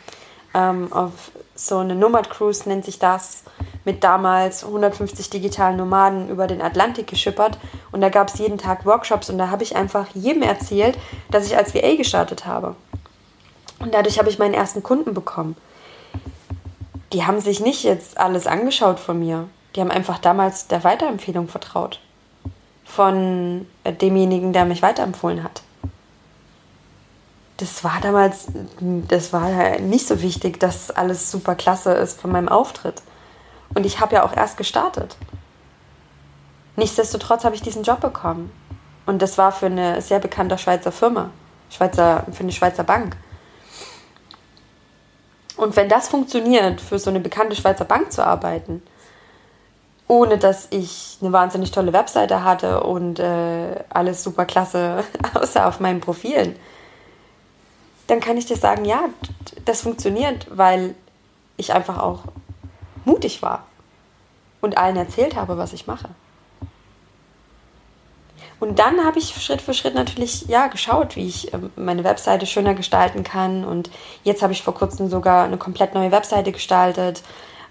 Ähm, 0.52 0.92
auf 0.92 1.32
so 1.56 1.78
eine 1.78 1.94
Nomad 1.94 2.30
Cruise 2.30 2.68
nennt 2.68 2.84
sich 2.84 2.98
das, 2.98 3.44
mit 3.84 4.04
damals 4.04 4.64
150 4.64 5.30
digitalen 5.30 5.76
Nomaden 5.76 6.28
über 6.28 6.46
den 6.46 6.62
Atlantik 6.62 7.06
geschippert. 7.06 7.58
Und 7.92 8.00
da 8.00 8.08
gab 8.08 8.28
es 8.28 8.38
jeden 8.38 8.58
Tag 8.58 8.86
Workshops 8.86 9.30
und 9.30 9.38
da 9.38 9.50
habe 9.50 9.62
ich 9.62 9.76
einfach 9.76 10.08
jedem 10.14 10.42
erzählt, 10.42 10.98
dass 11.30 11.46
ich 11.46 11.56
als 11.56 11.74
VA 11.74 11.96
gestartet 11.96 12.46
habe. 12.46 12.76
Und 13.78 13.94
dadurch 13.94 14.18
habe 14.18 14.28
ich 14.28 14.38
meinen 14.38 14.54
ersten 14.54 14.82
Kunden 14.82 15.14
bekommen 15.14 15.56
die 17.14 17.24
haben 17.24 17.40
sich 17.40 17.60
nicht 17.60 17.84
jetzt 17.84 18.18
alles 18.18 18.48
angeschaut 18.48 18.98
von 18.98 19.20
mir. 19.20 19.48
Die 19.74 19.80
haben 19.80 19.92
einfach 19.92 20.18
damals 20.18 20.66
der 20.66 20.82
Weiterempfehlung 20.82 21.46
vertraut. 21.46 22.00
Von 22.84 23.66
demjenigen, 24.00 24.52
der 24.52 24.64
mich 24.64 24.82
weiterempfohlen 24.82 25.44
hat. 25.44 25.62
Das 27.58 27.84
war 27.84 28.00
damals, 28.02 28.48
das 28.80 29.32
war 29.32 29.78
nicht 29.78 30.08
so 30.08 30.22
wichtig, 30.22 30.58
dass 30.58 30.90
alles 30.90 31.30
super 31.30 31.54
klasse 31.54 31.92
ist 31.92 32.20
von 32.20 32.32
meinem 32.32 32.48
Auftritt. 32.48 33.00
Und 33.74 33.86
ich 33.86 34.00
habe 34.00 34.16
ja 34.16 34.24
auch 34.24 34.36
erst 34.36 34.56
gestartet. 34.56 35.16
Nichtsdestotrotz 36.74 37.44
habe 37.44 37.54
ich 37.54 37.62
diesen 37.62 37.84
Job 37.84 38.00
bekommen. 38.00 38.50
Und 39.06 39.22
das 39.22 39.38
war 39.38 39.52
für 39.52 39.66
eine 39.66 40.02
sehr 40.02 40.18
bekannte 40.18 40.58
Schweizer 40.58 40.90
Firma, 40.90 41.30
Schweizer, 41.70 42.24
für 42.32 42.42
eine 42.42 42.52
Schweizer 42.52 42.82
Bank. 42.82 43.16
Und 45.64 45.76
wenn 45.76 45.88
das 45.88 46.10
funktioniert, 46.10 46.78
für 46.78 46.98
so 46.98 47.08
eine 47.08 47.20
bekannte 47.20 47.56
Schweizer 47.56 47.86
Bank 47.86 48.12
zu 48.12 48.22
arbeiten, 48.22 48.82
ohne 50.06 50.36
dass 50.36 50.68
ich 50.68 51.16
eine 51.22 51.32
wahnsinnig 51.32 51.70
tolle 51.70 51.94
Webseite 51.94 52.44
hatte 52.44 52.82
und 52.82 53.18
äh, 53.18 53.82
alles 53.88 54.22
super 54.22 54.44
klasse 54.44 55.04
außer 55.34 55.66
auf 55.66 55.80
meinen 55.80 56.02
Profilen, 56.02 56.54
dann 58.08 58.20
kann 58.20 58.36
ich 58.36 58.44
dir 58.44 58.58
sagen, 58.58 58.84
ja, 58.84 59.04
das 59.64 59.80
funktioniert, 59.80 60.46
weil 60.50 60.94
ich 61.56 61.72
einfach 61.72 61.98
auch 61.98 62.24
mutig 63.06 63.40
war 63.40 63.64
und 64.60 64.76
allen 64.76 64.98
erzählt 64.98 65.34
habe, 65.34 65.56
was 65.56 65.72
ich 65.72 65.86
mache. 65.86 66.10
Und 68.64 68.78
dann 68.78 69.04
habe 69.04 69.18
ich 69.18 69.34
Schritt 69.44 69.60
für 69.60 69.74
Schritt 69.74 69.94
natürlich 69.94 70.48
ja 70.48 70.68
geschaut, 70.68 71.16
wie 71.16 71.26
ich 71.26 71.52
ähm, 71.52 71.70
meine 71.76 72.02
Webseite 72.02 72.46
schöner 72.46 72.72
gestalten 72.72 73.22
kann. 73.22 73.62
Und 73.62 73.90
jetzt 74.22 74.40
habe 74.40 74.54
ich 74.54 74.62
vor 74.62 74.72
kurzem 74.72 75.10
sogar 75.10 75.44
eine 75.44 75.58
komplett 75.58 75.92
neue 75.94 76.10
Webseite 76.10 76.50
gestaltet, 76.50 77.22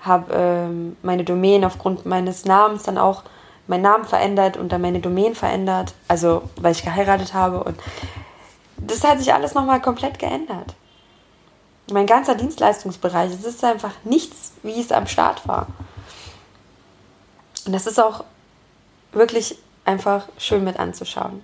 habe 0.02 0.32
ähm, 0.36 0.96
meine 1.02 1.24
Domain 1.24 1.66
aufgrund 1.66 2.06
meines 2.06 2.46
Namens 2.46 2.84
dann 2.84 3.00
auch 3.00 3.24
meinen 3.66 3.82
Namen 3.82 4.06
verändert 4.06 4.56
und 4.56 4.72
dann 4.72 4.82
meine 4.82 5.00
Domain 5.00 5.34
verändert, 5.34 5.96
also 6.08 6.44
weil 6.58 6.74
ich 6.74 6.84
geheiratet 6.84 7.34
habe. 7.34 7.64
Und 7.64 7.80
das 8.78 9.04
hat 9.04 9.18
sich 9.18 9.34
alles 9.34 9.56
nochmal 9.56 9.82
komplett 9.82 10.20
geändert. 10.20 10.76
Mein 11.92 12.06
ganzer 12.06 12.36
Dienstleistungsbereich, 12.36 13.32
es 13.32 13.46
ist 13.46 13.64
einfach 13.64 13.94
nichts, 14.04 14.54
wie 14.62 14.80
es 14.80 14.92
am 14.92 15.08
Start 15.08 15.48
war. 15.48 15.66
Und 17.66 17.74
das 17.74 17.88
ist 17.88 18.00
auch 18.00 18.24
wirklich 19.12 19.58
einfach 19.86 20.28
schön 20.38 20.64
mit 20.64 20.80
anzuschauen. 20.80 21.44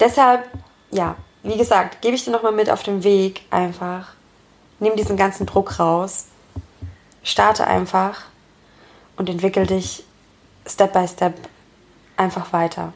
Deshalb, 0.00 0.48
ja, 0.90 1.16
wie 1.42 1.56
gesagt, 1.56 2.02
gebe 2.02 2.14
ich 2.16 2.24
dir 2.24 2.30
nochmal 2.30 2.52
mit 2.52 2.70
auf 2.70 2.82
den 2.82 3.04
Weg 3.04 3.42
einfach. 3.50 4.08
Nimm 4.78 4.96
diesen 4.96 5.16
ganzen 5.16 5.46
Druck 5.46 5.78
raus. 5.78 6.26
Starte 7.22 7.66
einfach 7.66 8.22
und 9.16 9.28
entwickel 9.28 9.66
dich 9.66 10.04
Step 10.66 10.92
by 10.92 11.06
Step 11.08 11.34
einfach 12.16 12.52
weiter. 12.52 12.92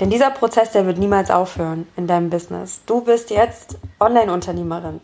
Denn 0.00 0.10
dieser 0.10 0.30
Prozess, 0.30 0.72
der 0.72 0.86
wird 0.86 0.98
niemals 0.98 1.30
aufhören 1.30 1.86
in 1.96 2.06
deinem 2.06 2.30
Business. 2.30 2.80
Du 2.86 3.02
bist 3.02 3.30
jetzt 3.30 3.76
Online-Unternehmerin. 4.00 5.00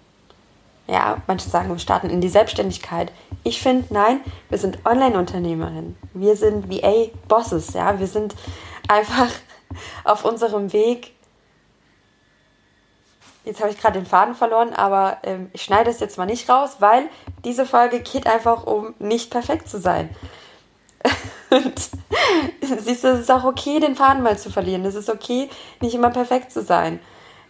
Ja, 0.89 1.19
manche 1.27 1.51
sagen, 1.51 1.69
wir 1.69 1.79
starten 1.79 2.09
in 2.09 2.23
die 2.23 2.31
Selbstständigkeit. 2.31 3.13
Ich 3.45 3.61
finde, 3.61 3.93
nein, 3.93 4.23
wir 4.49 4.57
sind 4.57 4.87
Online-Unternehmerinnen. 4.87 5.97
Wir 6.15 6.35
sind 6.35 6.71
VA-Bosses. 6.71 7.75
Ja, 7.75 8.01
wir 8.01 8.07
sind 8.07 8.35
einfach 8.89 9.29
auf 10.05 10.25
unserem 10.25 10.73
Weg. 10.73 11.13
Jetzt 13.45 13.61
habe 13.61 13.71
ich 13.71 13.79
gerade 13.79 13.99
den 13.99 14.07
Faden 14.07 14.35
verloren, 14.35 14.73
aber 14.73 15.19
ähm, 15.25 15.51
ich 15.53 15.63
schneide 15.63 15.91
es 15.91 16.01
jetzt 16.01 16.17
mal 16.17 16.27
nicht 16.27 16.49
raus, 16.49 16.77
weil 16.81 17.09
diese 17.45 17.67
Folge 17.67 18.01
geht 18.01 18.27
einfach 18.27 18.65
um 18.67 18.95
nicht 18.99 19.31
perfekt 19.31 19.69
zu 19.69 19.79
sein. 19.79 20.09
Und 21.51 21.91
siehst 22.81 23.05
du, 23.05 23.09
es 23.09 23.21
ist 23.21 23.31
auch 23.31 23.45
okay, 23.45 23.79
den 23.79 23.95
Faden 23.95 24.23
mal 24.23 24.39
zu 24.39 24.51
verlieren. 24.51 24.87
Es 24.87 24.95
ist 24.95 25.11
okay, 25.11 25.51
nicht 25.81 25.95
immer 25.95 26.11
perfekt 26.11 26.51
zu 26.51 26.63
sein. 26.63 26.99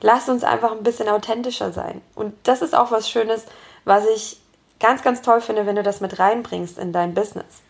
Lass 0.01 0.29
uns 0.29 0.45
einfach 0.45 0.73
ein 0.73 0.83
bisschen 0.83 1.09
authentischer 1.09 1.73
sein. 1.73 2.01
Und 2.15 2.35
das 2.45 2.63
ist 2.63 2.75
auch 2.77 2.91
was 2.91 3.11
Schönes, 3.11 3.45
was 3.85 4.07
ich 4.07 4.39
ganz, 4.81 5.03
ganz 5.03 5.23
toll 5.23 5.41
finde, 5.41 5.67
wenn 5.67 5.77
du 5.77 5.83
das 5.83 6.01
mit 6.01 6.19
reinbringst 6.19 6.79
in 6.79 6.93
dein 6.93 7.15
Business. 7.15 7.63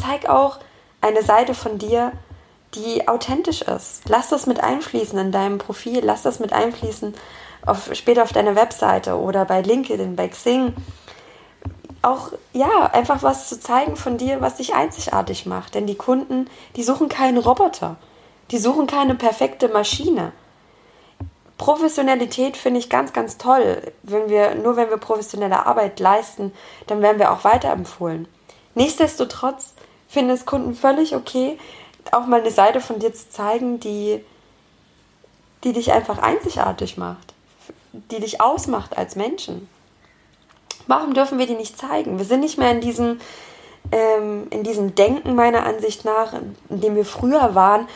Zeig 0.00 0.28
auch 0.28 0.58
eine 1.00 1.22
Seite 1.22 1.54
von 1.54 1.78
dir, 1.78 2.12
die 2.74 3.08
authentisch 3.08 3.62
ist. 3.62 4.02
Lass 4.08 4.28
das 4.28 4.46
mit 4.46 4.62
einfließen 4.62 5.18
in 5.18 5.32
deinem 5.32 5.58
Profil, 5.58 6.00
lass 6.02 6.22
das 6.22 6.40
mit 6.40 6.52
einfließen 6.52 7.14
auf, 7.66 7.90
später 7.94 8.22
auf 8.22 8.32
deine 8.32 8.56
Webseite 8.56 9.16
oder 9.16 9.44
bei 9.44 9.60
LinkedIn, 9.60 10.16
bei 10.16 10.28
Xing. 10.28 10.74
Auch, 12.00 12.32
ja, 12.52 12.86
einfach 12.92 13.22
was 13.22 13.48
zu 13.48 13.60
zeigen 13.60 13.96
von 13.96 14.18
dir, 14.18 14.40
was 14.40 14.56
dich 14.56 14.74
einzigartig 14.74 15.46
macht. 15.46 15.74
Denn 15.74 15.86
die 15.86 15.94
Kunden, 15.94 16.48
die 16.76 16.82
suchen 16.82 17.08
keinen 17.08 17.38
Roboter. 17.38 17.96
Die 18.50 18.58
suchen 18.58 18.86
keine 18.86 19.14
perfekte 19.14 19.68
Maschine. 19.68 20.32
Professionalität 21.62 22.56
finde 22.56 22.80
ich 22.80 22.90
ganz, 22.90 23.12
ganz 23.12 23.38
toll. 23.38 23.82
Wenn 24.02 24.28
wir, 24.28 24.56
nur 24.56 24.74
wenn 24.74 24.90
wir 24.90 24.96
professionelle 24.96 25.64
Arbeit 25.64 26.00
leisten, 26.00 26.52
dann 26.88 27.02
werden 27.02 27.20
wir 27.20 27.30
auch 27.30 27.44
weiterempfohlen. 27.44 28.26
Nichtsdestotrotz 28.74 29.74
finden 30.08 30.32
es 30.32 30.44
Kunden 30.44 30.74
völlig 30.74 31.14
okay, 31.14 31.56
auch 32.10 32.26
mal 32.26 32.40
eine 32.40 32.50
Seite 32.50 32.80
von 32.80 32.98
dir 32.98 33.14
zu 33.14 33.30
zeigen, 33.30 33.78
die, 33.78 34.24
die 35.62 35.72
dich 35.72 35.92
einfach 35.92 36.18
einzigartig 36.18 36.96
macht, 36.96 37.32
die 37.92 38.18
dich 38.18 38.40
ausmacht 38.40 38.98
als 38.98 39.14
Menschen. 39.14 39.68
Warum 40.88 41.14
dürfen 41.14 41.38
wir 41.38 41.46
die 41.46 41.54
nicht 41.54 41.78
zeigen? 41.78 42.18
Wir 42.18 42.24
sind 42.24 42.40
nicht 42.40 42.58
mehr 42.58 42.72
in 42.72 42.80
diesem, 42.80 43.20
ähm, 43.92 44.48
in 44.50 44.64
diesem 44.64 44.96
Denken 44.96 45.36
meiner 45.36 45.64
Ansicht 45.64 46.04
nach, 46.04 46.32
in 46.70 46.80
dem 46.80 46.96
wir 46.96 47.04
früher 47.04 47.54
waren, 47.54 47.86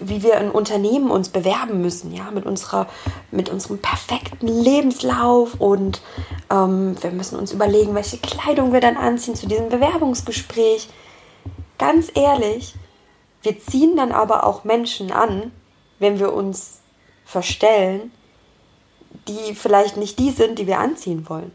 wie 0.00 0.22
wir 0.22 0.34
in 0.38 0.50
Unternehmen 0.50 1.10
uns 1.10 1.28
bewerben 1.28 1.80
müssen, 1.80 2.12
ja, 2.14 2.30
mit 2.30 2.46
unserer, 2.46 2.86
mit 3.30 3.48
unserem 3.48 3.78
perfekten 3.78 4.48
Lebenslauf 4.48 5.54
und 5.60 6.00
ähm, 6.50 6.96
wir 7.02 7.10
müssen 7.10 7.38
uns 7.38 7.52
überlegen, 7.52 7.94
welche 7.94 8.18
Kleidung 8.18 8.72
wir 8.72 8.80
dann 8.80 8.96
anziehen 8.96 9.34
zu 9.34 9.48
diesem 9.48 9.68
Bewerbungsgespräch. 9.68 10.88
Ganz 11.78 12.10
ehrlich, 12.14 12.74
wir 13.42 13.58
ziehen 13.60 13.96
dann 13.96 14.12
aber 14.12 14.44
auch 14.44 14.64
Menschen 14.64 15.12
an, 15.12 15.52
wenn 15.98 16.18
wir 16.18 16.32
uns 16.32 16.78
verstellen, 17.24 18.12
die 19.26 19.54
vielleicht 19.54 19.96
nicht 19.96 20.18
die 20.18 20.30
sind, 20.30 20.58
die 20.58 20.66
wir 20.66 20.78
anziehen 20.78 21.28
wollen. 21.28 21.52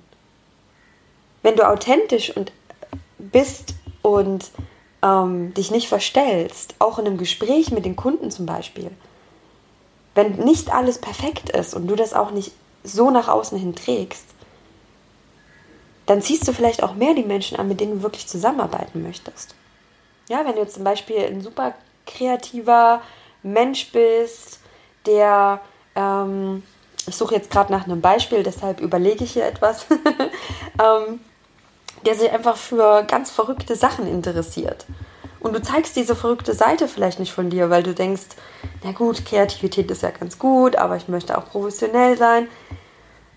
Wenn 1.42 1.56
du 1.56 1.68
authentisch 1.68 2.36
und 2.36 2.52
bist 3.18 3.76
und 4.02 4.52
ähm, 5.04 5.54
dich 5.54 5.70
nicht 5.70 5.90
verstellst, 5.90 6.76
auch 6.80 6.98
in 6.98 7.06
einem 7.06 7.18
Gespräch 7.18 7.72
mit 7.72 7.86
den 7.86 7.96
Kunden 7.96 8.32
zum 8.32 8.46
Beispiel, 8.46 8.90
wenn 10.16 10.38
nicht 10.38 10.74
alles 10.74 11.00
perfekt 11.00 11.50
ist 11.50 11.74
und 11.74 11.88
du 11.88 11.96
das 11.96 12.14
auch 12.14 12.32
nicht 12.32 12.54
so 12.84 13.12
nach 13.12 13.28
außen 13.28 13.58
hin 13.58 13.76
trägst, 13.76 14.26
dann 16.06 16.22
ziehst 16.22 16.48
du 16.48 16.54
vielleicht 16.54 16.84
auch 16.84 16.96
mehr 16.96 17.14
die 17.14 17.24
Menschen 17.24 17.58
an, 17.58 17.68
mit 17.68 17.80
denen 17.80 17.98
du 17.98 18.04
wirklich 18.04 18.28
zusammenarbeiten 18.28 19.04
möchtest. 19.04 19.56
Ja, 20.30 20.46
wenn 20.46 20.54
du 20.54 20.62
jetzt 20.62 20.76
zum 20.76 20.84
Beispiel 20.84 21.18
ein 21.18 21.42
super 21.42 21.74
kreativer 22.06 23.02
Mensch 23.42 23.92
bist, 23.92 24.60
der, 25.06 25.60
ähm, 25.96 26.64
ich 27.08 27.16
suche 27.16 27.36
jetzt 27.36 27.52
gerade 27.52 27.72
nach 27.72 27.86
einem 27.86 28.02
Beispiel, 28.02 28.44
deshalb 28.44 28.80
überlege 28.80 29.24
ich 29.24 29.34
hier 29.34 29.46
etwas, 29.46 29.86
ähm, 30.82 31.20
der 32.06 32.16
sich 32.16 32.32
einfach 32.32 32.58
für 32.58 33.04
ganz 33.04 33.32
verrückte 33.32 33.76
Sachen 33.76 34.08
interessiert. 34.08 34.86
Und 35.40 35.54
du 35.54 35.62
zeigst 35.62 35.96
diese 35.96 36.16
verrückte 36.16 36.54
Seite 36.54 36.88
vielleicht 36.88 37.20
nicht 37.20 37.34
von 37.34 37.50
dir, 37.50 37.70
weil 37.70 37.84
du 37.84 37.94
denkst, 37.94 38.28
na 38.84 38.94
gut, 38.94 39.26
Kreativität 39.26 39.92
ist 39.92 40.02
ja 40.02 40.12
ganz 40.12 40.40
gut, 40.40 40.78
aber 40.78 40.96
ich 40.96 41.10
möchte 41.10 41.38
auch 41.38 41.50
professionell 41.50 42.18
sein. 42.18 42.48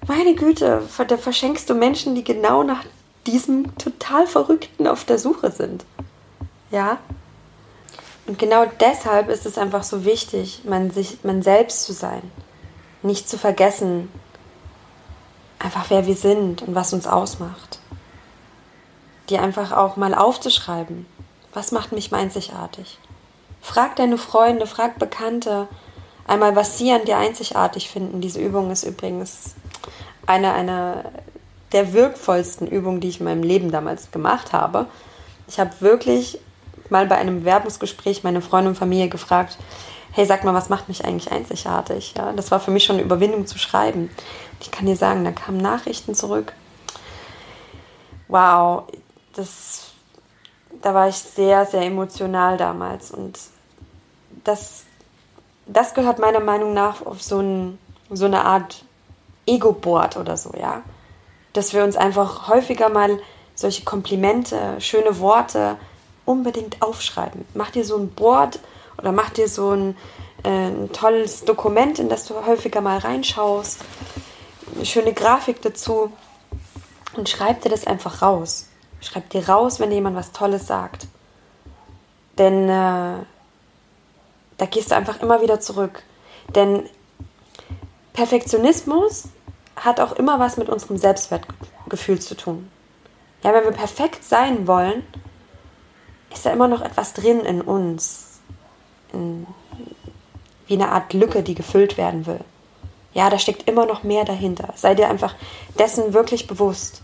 Meine 0.07 0.37
Güte, 0.37 0.83
da 1.09 1.17
verschenkst 1.17 1.69
du 1.69 1.75
Menschen, 1.75 2.15
die 2.15 2.23
genau 2.23 2.63
nach 2.63 2.85
diesem 3.27 3.77
total 3.77 4.29
Verrückten 4.29 4.87
auf 4.87 5.05
der 5.05 5.19
Suche 5.19 5.51
sind. 5.51 5.85
Ja? 6.71 6.99
Und 8.29 8.39
genau 8.39 8.67
deshalb 8.79 9.29
ist 9.29 9.45
es 9.45 9.59
einfach 9.59 9.83
so 9.83 10.05
wichtig, 10.05 10.63
man, 10.65 10.93
sich, 10.93 11.19
man 11.25 11.43
selbst 11.43 11.85
zu 11.85 11.93
sein. 11.93 12.23
Nicht 13.03 13.29
zu 13.29 13.37
vergessen, 13.37 14.09
einfach 15.59 15.87
wer 15.89 16.07
wir 16.07 16.15
sind 16.15 16.63
und 16.63 16.77
was 16.77 16.93
uns 16.93 17.09
ausmacht 17.09 17.81
dir 19.29 19.43
einfach 19.43 19.73
auch 19.73 19.97
mal 19.97 20.15
aufzuschreiben, 20.15 21.07
was 21.53 21.73
macht 21.73 21.93
mich 21.93 22.13
einzigartig. 22.13 22.99
Frag 23.61 23.97
deine 23.97 24.19
Freunde, 24.19 24.67
frag 24.67 24.99
Bekannte 24.99 25.69
einmal, 26.27 26.57
was 26.57 26.79
sie 26.79 26.93
an 26.93 27.05
dir 27.05 27.19
einzigartig 27.19 27.91
finden. 27.91 28.21
Diese 28.21 28.41
Übung 28.41 28.71
ist 28.71 28.85
übrigens 28.85 29.55
eine, 30.27 30.53
eine 30.53 31.05
der 31.73 31.93
wirkvollsten 31.93 32.67
Übungen, 32.67 33.01
die 33.01 33.09
ich 33.09 33.21
in 33.21 33.25
meinem 33.25 33.43
Leben 33.43 33.71
damals 33.71 34.11
gemacht 34.11 34.53
habe. 34.53 34.87
Ich 35.49 35.59
habe 35.59 35.71
wirklich 35.81 36.39
mal 36.91 37.07
bei 37.07 37.17
einem 37.17 37.45
Werbungsgespräch 37.45 38.23
meine 38.25 38.41
Freunde 38.41 38.71
und 38.71 38.77
Familie 38.77 39.09
gefragt, 39.09 39.59
hey, 40.13 40.25
sag 40.25 40.45
mal, 40.45 40.55
was 40.55 40.69
macht 40.69 40.89
mich 40.89 41.05
eigentlich 41.05 41.31
einzigartig? 41.31 42.15
Ja, 42.17 42.33
das 42.33 42.51
war 42.51 42.61
für 42.61 42.71
mich 42.71 42.85
schon 42.85 42.97
eine 42.97 43.05
Überwindung 43.05 43.47
zu 43.47 43.59
schreiben. 43.59 44.11
Ich 44.61 44.71
kann 44.71 44.87
dir 44.87 44.97
sagen, 44.97 45.25
da 45.25 45.33
kamen 45.33 45.59
Nachrichten 45.59 46.15
zurück. 46.15 46.55
Wow, 48.29 48.85
das, 49.37 49.93
da 50.83 50.95
war 50.95 51.09
ich 51.09 51.17
sehr, 51.17 51.67
sehr 51.67 51.83
emotional 51.83 52.57
damals. 52.57 53.11
Und 53.11 53.39
das, 54.45 54.85
das 55.67 55.95
gehört 55.95 56.19
meiner 56.19 56.41
Meinung 56.41 56.75
nach 56.75 57.05
auf 57.05 57.23
so, 57.23 57.41
ein, 57.41 57.79
so 58.11 58.27
eine 58.27 58.45
Art 58.45 58.85
Ego-Board 59.47 60.17
oder 60.17 60.37
so, 60.37 60.53
ja. 60.59 60.83
Dass 61.53 61.73
wir 61.73 61.85
uns 61.85 61.97
einfach 61.97 62.49
häufiger 62.49 62.89
mal 62.89 63.19
solche 63.55 63.85
Komplimente, 63.85 64.81
schöne 64.81 65.19
Worte 65.19 65.77
unbedingt 66.25 66.83
aufschreiben. 66.83 67.47
Mach 67.55 67.71
dir 67.71 67.85
so 67.85 67.97
ein 67.97 68.11
Board 68.11 68.59
oder 68.99 69.13
mach 69.13 69.31
dir 69.31 69.49
so 69.49 69.71
ein, 69.71 69.97
äh, 70.43 70.69
ein 70.69 70.93
tolles 70.93 71.45
Dokument, 71.45 71.99
in 71.99 72.09
das 72.09 72.27
du 72.27 72.35
häufiger 72.47 72.81
mal 72.81 72.99
reinschaust. 72.99 73.81
Eine 74.75 74.85
schöne 74.85 75.15
Grafik 75.15 75.63
dazu 75.63 76.13
und 77.17 77.29
schreib 77.29 77.63
dir 77.63 77.71
das 77.71 77.87
einfach 77.87 78.21
raus. 78.21 78.69
Schreib 79.07 79.31
dir 79.31 79.49
raus, 79.49 79.79
wenn 79.79 79.93
jemand 79.93 80.17
was 80.17 80.33
Tolles 80.33 80.67
sagt. 80.67 81.07
Denn 82.39 82.69
äh, 82.69 83.19
da 84.59 84.67
gehst 84.69 84.91
du 84.91 84.97
einfach 84.97 85.21
immer 85.21 85.41
wieder 85.43 85.61
zurück. 85.61 86.03
Denn 86.55 86.89
Perfektionismus 88.13 89.29
hat 89.77 90.01
auch 90.01 90.13
immer 90.13 90.41
was 90.41 90.57
mit 90.57 90.69
unserem 90.69 90.97
Selbstwertgefühl 90.99 92.19
zu 92.21 92.35
tun. 92.37 92.69
Ja, 93.45 93.53
wenn 93.55 93.65
wir 93.65 93.73
perfekt 93.73 94.25
sein 94.25 94.67
wollen, 94.67 95.05
ist 96.33 96.45
da 96.45 96.51
immer 96.51 96.67
noch 96.67 96.81
etwas 96.81 97.13
drin 97.13 97.41
in 97.41 97.61
uns. 97.61 98.41
In, 99.13 99.47
wie 100.67 100.75
eine 100.75 100.91
Art 100.91 101.13
Lücke, 101.13 101.45
die 101.45 101.55
gefüllt 101.55 101.97
werden 101.97 102.27
will. 102.27 102.41
Ja, 103.15 103.31
da 103.31 103.39
steckt 103.39 103.69
immer 103.69 103.87
noch 103.87 104.03
mehr 104.03 104.25
dahinter. 104.25 104.75
Sei 104.75 104.97
dir 104.97 105.09
einfach 105.09 105.37
dessen 105.79 106.13
wirklich 106.13 106.49
bewusst. 106.49 107.03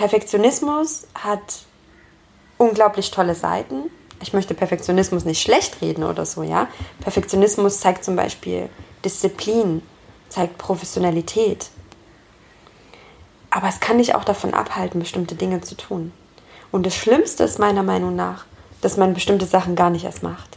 Perfektionismus 0.00 1.06
hat 1.14 1.66
unglaublich 2.56 3.10
tolle 3.10 3.34
Seiten. 3.34 3.90
Ich 4.22 4.32
möchte 4.32 4.54
Perfektionismus 4.54 5.26
nicht 5.26 5.42
schlecht 5.42 5.82
reden 5.82 6.04
oder 6.04 6.24
so, 6.24 6.42
ja. 6.42 6.68
Perfektionismus 7.00 7.80
zeigt 7.80 8.02
zum 8.02 8.16
Beispiel 8.16 8.70
Disziplin, 9.04 9.82
zeigt 10.30 10.56
Professionalität. 10.56 11.68
Aber 13.50 13.68
es 13.68 13.80
kann 13.80 13.98
dich 13.98 14.14
auch 14.14 14.24
davon 14.24 14.54
abhalten, 14.54 15.00
bestimmte 15.00 15.34
Dinge 15.34 15.60
zu 15.60 15.74
tun. 15.74 16.12
Und 16.72 16.86
das 16.86 16.96
Schlimmste 16.96 17.44
ist 17.44 17.58
meiner 17.58 17.82
Meinung 17.82 18.16
nach, 18.16 18.46
dass 18.80 18.96
man 18.96 19.12
bestimmte 19.12 19.44
Sachen 19.44 19.76
gar 19.76 19.90
nicht 19.90 20.06
erst 20.06 20.22
macht. 20.22 20.56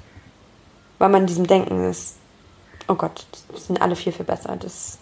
Weil 1.00 1.10
man 1.10 1.24
in 1.24 1.28
diesem 1.28 1.48
Denken 1.48 1.84
ist, 1.90 2.16
oh 2.88 2.96
Gott, 2.96 3.26
das 3.52 3.68
sind 3.68 3.82
alle 3.82 3.98
viel, 3.98 4.14
viel 4.14 4.24
besser. 4.24 4.56
Das, 4.56 5.00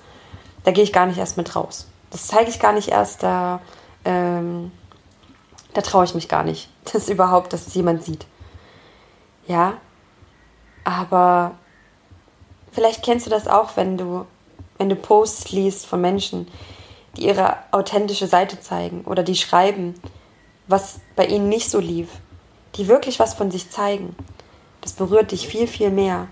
da 0.63 0.71
gehe 0.71 0.83
ich 0.83 0.93
gar 0.93 1.05
nicht 1.05 1.19
erst 1.19 1.38
mit 1.38 1.55
raus. 1.55 1.86
Das 2.10 2.25
zeige 2.25 2.50
ich 2.50 2.60
gar 2.60 2.74
nicht 2.74 2.88
erst, 2.88 3.21
da, 3.21 3.62
ähm, 4.05 4.72
da 5.74 5.81
traue 5.81 6.05
ich 6.05 6.15
mich 6.15 6.27
gar 6.27 6.43
nicht, 6.43 6.70
dass 6.93 7.10
überhaupt, 7.10 7.53
dass 7.53 7.67
es 7.67 7.74
jemand 7.74 8.03
sieht. 8.03 8.25
Ja, 9.48 9.77
aber 10.84 11.55
vielleicht 12.72 13.03
kennst 13.03 13.25
du 13.25 13.29
das 13.29 13.48
auch, 13.48 13.75
wenn 13.75 13.98
du, 13.98 14.25
wenn 14.77 14.89
du 14.89 14.96
Posts 14.96 15.51
liest 15.51 15.86
von 15.86 16.01
Menschen, 16.01 16.48
die 17.17 17.25
ihre 17.25 17.58
authentische 17.72 18.27
Seite 18.27 18.60
zeigen 18.60 19.01
oder 19.01 19.24
die 19.24 19.36
schreiben, 19.36 19.96
was 20.67 21.00
bei 21.15 21.25
ihnen 21.25 21.50
nicht 21.50 21.70
so 21.70 21.79
lief, 21.79 22.08
die 22.75 22.88
wirklich 22.88 23.20
was 23.20 23.34
von 23.34 23.51
sich 23.51 23.70
zeigen. 23.70 24.15
Das 24.79 24.93
berührt 24.93 25.31
dich 25.31 25.48
viel, 25.48 25.67
viel 25.67 25.89
mehr, 25.89 26.27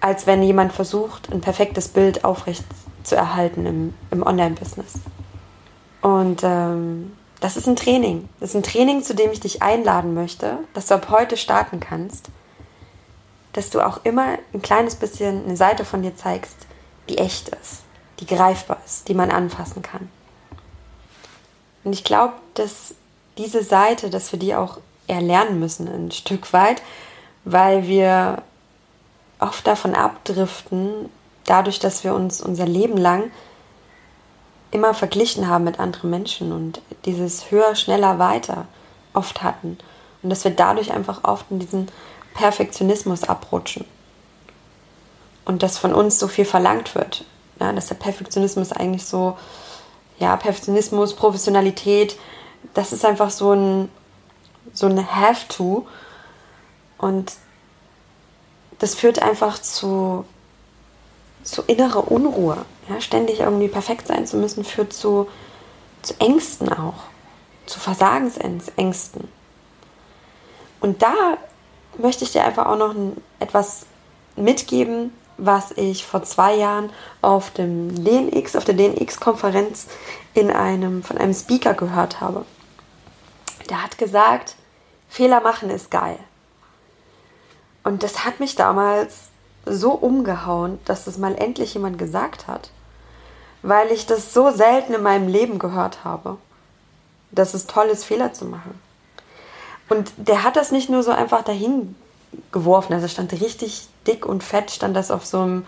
als 0.00 0.26
wenn 0.26 0.42
jemand 0.42 0.72
versucht, 0.72 1.32
ein 1.32 1.40
perfektes 1.40 1.88
Bild 1.88 2.24
aufrecht 2.24 2.64
zu 3.02 3.16
erhalten 3.16 3.66
im, 3.66 3.94
im 4.10 4.22
Online-Business. 4.22 4.94
Und 6.06 6.44
ähm, 6.44 7.16
das 7.40 7.56
ist 7.56 7.66
ein 7.66 7.74
Training. 7.74 8.28
Das 8.38 8.50
ist 8.50 8.54
ein 8.54 8.62
Training, 8.62 9.02
zu 9.02 9.12
dem 9.12 9.32
ich 9.32 9.40
dich 9.40 9.60
einladen 9.60 10.14
möchte, 10.14 10.58
dass 10.72 10.86
du 10.86 10.94
ab 10.94 11.08
heute 11.10 11.36
starten 11.36 11.80
kannst, 11.80 12.26
dass 13.54 13.70
du 13.70 13.80
auch 13.80 14.04
immer 14.04 14.38
ein 14.54 14.62
kleines 14.62 14.94
bisschen 14.94 15.44
eine 15.44 15.56
Seite 15.56 15.84
von 15.84 16.02
dir 16.02 16.14
zeigst, 16.14 16.58
die 17.08 17.18
echt 17.18 17.48
ist, 17.48 17.82
die 18.20 18.26
greifbar 18.26 18.78
ist, 18.86 19.08
die 19.08 19.14
man 19.14 19.32
anfassen 19.32 19.82
kann. 19.82 20.08
Und 21.82 21.92
ich 21.92 22.04
glaube, 22.04 22.34
dass 22.54 22.94
diese 23.36 23.64
Seite, 23.64 24.08
dass 24.08 24.30
wir 24.30 24.38
die 24.38 24.54
auch 24.54 24.78
erlernen 25.08 25.58
müssen, 25.58 25.88
ein 25.88 26.12
Stück 26.12 26.52
weit, 26.52 26.82
weil 27.44 27.88
wir 27.88 28.44
oft 29.40 29.66
davon 29.66 29.96
abdriften, 29.96 31.10
dadurch, 31.46 31.80
dass 31.80 32.04
wir 32.04 32.14
uns 32.14 32.40
unser 32.40 32.66
Leben 32.66 32.96
lang 32.96 33.32
immer 34.76 34.94
verglichen 34.94 35.48
haben 35.48 35.64
mit 35.64 35.80
anderen 35.80 36.10
Menschen 36.10 36.52
und 36.52 36.82
dieses 37.06 37.50
höher, 37.50 37.74
schneller, 37.74 38.18
weiter 38.18 38.66
oft 39.14 39.42
hatten. 39.42 39.78
Und 40.22 40.30
dass 40.30 40.44
wir 40.44 40.50
dadurch 40.50 40.92
einfach 40.92 41.24
oft 41.24 41.46
in 41.50 41.58
diesen 41.58 41.88
Perfektionismus 42.34 43.24
abrutschen. 43.24 43.86
Und 45.46 45.62
dass 45.62 45.78
von 45.78 45.94
uns 45.94 46.18
so 46.18 46.28
viel 46.28 46.44
verlangt 46.44 46.94
wird. 46.94 47.24
Ja, 47.58 47.72
dass 47.72 47.86
der 47.86 47.94
Perfektionismus 47.94 48.72
eigentlich 48.72 49.06
so, 49.06 49.38
ja, 50.18 50.36
Perfektionismus, 50.36 51.14
Professionalität, 51.14 52.18
das 52.74 52.92
ist 52.92 53.04
einfach 53.04 53.30
so 53.30 53.52
ein, 53.52 53.88
so 54.74 54.86
ein 54.86 55.10
Have-to. 55.10 55.86
Und 56.98 57.32
das 58.78 58.94
führt 58.94 59.22
einfach 59.22 59.58
zu, 59.58 60.26
zu 61.46 61.62
innerer 61.62 62.10
Unruhe. 62.10 62.64
Ja, 62.88 63.00
ständig 63.00 63.40
irgendwie 63.40 63.68
perfekt 63.68 64.08
sein 64.08 64.26
zu 64.26 64.36
müssen, 64.36 64.64
führt 64.64 64.92
zu, 64.92 65.28
zu 66.02 66.14
Ängsten 66.18 66.72
auch, 66.72 67.04
zu 67.66 67.80
Versagensängsten. 67.80 69.28
Und 70.80 71.02
da 71.02 71.14
möchte 71.98 72.24
ich 72.24 72.32
dir 72.32 72.44
einfach 72.44 72.66
auch 72.66 72.76
noch 72.76 72.94
etwas 73.38 73.86
mitgeben, 74.36 75.12
was 75.38 75.72
ich 75.72 76.04
vor 76.04 76.22
zwei 76.22 76.54
Jahren 76.54 76.90
auf 77.22 77.50
dem 77.50 78.04
DNX, 78.04 78.56
auf 78.56 78.64
der 78.64 78.74
DNX-Konferenz 78.74 79.86
in 80.34 80.50
einem, 80.50 81.02
von 81.02 81.18
einem 81.18 81.34
Speaker 81.34 81.74
gehört 81.74 82.20
habe. 82.20 82.44
Der 83.68 83.82
hat 83.82 83.98
gesagt, 83.98 84.56
Fehler 85.08 85.40
machen 85.40 85.70
ist 85.70 85.90
geil. 85.90 86.18
Und 87.84 88.02
das 88.02 88.24
hat 88.24 88.40
mich 88.40 88.56
damals 88.56 89.28
so 89.66 89.92
umgehauen, 89.92 90.78
dass 90.84 91.04
das 91.04 91.18
mal 91.18 91.34
endlich 91.34 91.74
jemand 91.74 91.98
gesagt 91.98 92.46
hat, 92.46 92.70
weil 93.62 93.90
ich 93.90 94.06
das 94.06 94.32
so 94.32 94.50
selten 94.50 94.94
in 94.94 95.02
meinem 95.02 95.28
Leben 95.28 95.58
gehört 95.58 96.04
habe, 96.04 96.38
dass 97.32 97.54
es 97.54 97.66
toll 97.66 97.86
ist, 97.86 98.04
Fehler 98.04 98.32
zu 98.32 98.44
machen. 98.44 98.80
Und 99.88 100.12
der 100.16 100.42
hat 100.42 100.56
das 100.56 100.72
nicht 100.72 100.88
nur 100.88 101.02
so 101.02 101.10
einfach 101.10 101.42
dahin 101.42 101.94
geworfen, 102.52 102.92
also 102.92 103.08
stand 103.08 103.32
richtig 103.32 103.88
dick 104.06 104.26
und 104.26 104.42
fett, 104.42 104.70
stand 104.70 104.96
das 104.96 105.10
auf 105.10 105.24
so 105.26 105.40
einem, 105.40 105.66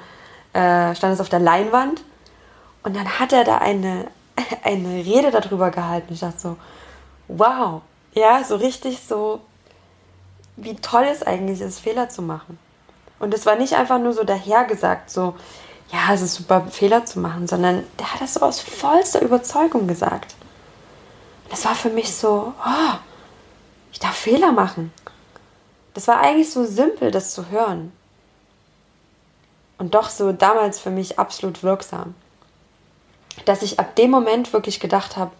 äh, 0.52 0.94
stand 0.94 1.12
das 1.12 1.20
auf 1.20 1.28
der 1.28 1.40
Leinwand. 1.40 2.02
Und 2.82 2.96
dann 2.96 3.18
hat 3.18 3.32
er 3.32 3.44
da 3.44 3.58
eine, 3.58 4.06
eine 4.64 5.04
Rede 5.04 5.30
darüber 5.30 5.70
gehalten. 5.70 6.12
Ich 6.12 6.20
dachte 6.20 6.38
so, 6.38 6.56
wow, 7.28 7.82
ja, 8.14 8.42
so 8.44 8.56
richtig 8.56 9.00
so 9.06 9.40
wie 10.60 10.74
toll 10.74 11.04
es 11.04 11.22
eigentlich 11.22 11.60
ist, 11.60 11.78
Fehler 11.78 12.08
zu 12.08 12.22
machen. 12.22 12.58
Und 13.18 13.34
es 13.34 13.46
war 13.46 13.56
nicht 13.56 13.74
einfach 13.74 13.98
nur 13.98 14.12
so 14.12 14.24
dahergesagt, 14.24 15.10
so, 15.10 15.34
ja, 15.92 16.12
es 16.12 16.20
ist 16.20 16.34
super, 16.34 16.66
Fehler 16.70 17.04
zu 17.04 17.18
machen, 17.18 17.46
sondern 17.46 17.84
der 17.98 18.12
hat 18.12 18.20
das 18.20 18.34
so 18.34 18.40
aus 18.40 18.60
vollster 18.60 19.22
Überzeugung 19.22 19.86
gesagt. 19.86 20.34
Und 21.44 21.52
das 21.52 21.64
war 21.64 21.74
für 21.74 21.90
mich 21.90 22.14
so, 22.14 22.52
oh, 22.64 22.94
ich 23.92 23.98
darf 23.98 24.14
Fehler 24.14 24.52
machen. 24.52 24.92
Das 25.94 26.06
war 26.06 26.20
eigentlich 26.20 26.50
so 26.50 26.64
simpel, 26.64 27.10
das 27.10 27.32
zu 27.32 27.48
hören. 27.48 27.92
Und 29.78 29.94
doch 29.94 30.10
so 30.10 30.32
damals 30.32 30.78
für 30.78 30.90
mich 30.90 31.18
absolut 31.18 31.62
wirksam. 31.62 32.14
Dass 33.44 33.62
ich 33.62 33.80
ab 33.80 33.96
dem 33.96 34.10
Moment 34.10 34.52
wirklich 34.52 34.80
gedacht 34.80 35.16
habe, 35.16 35.30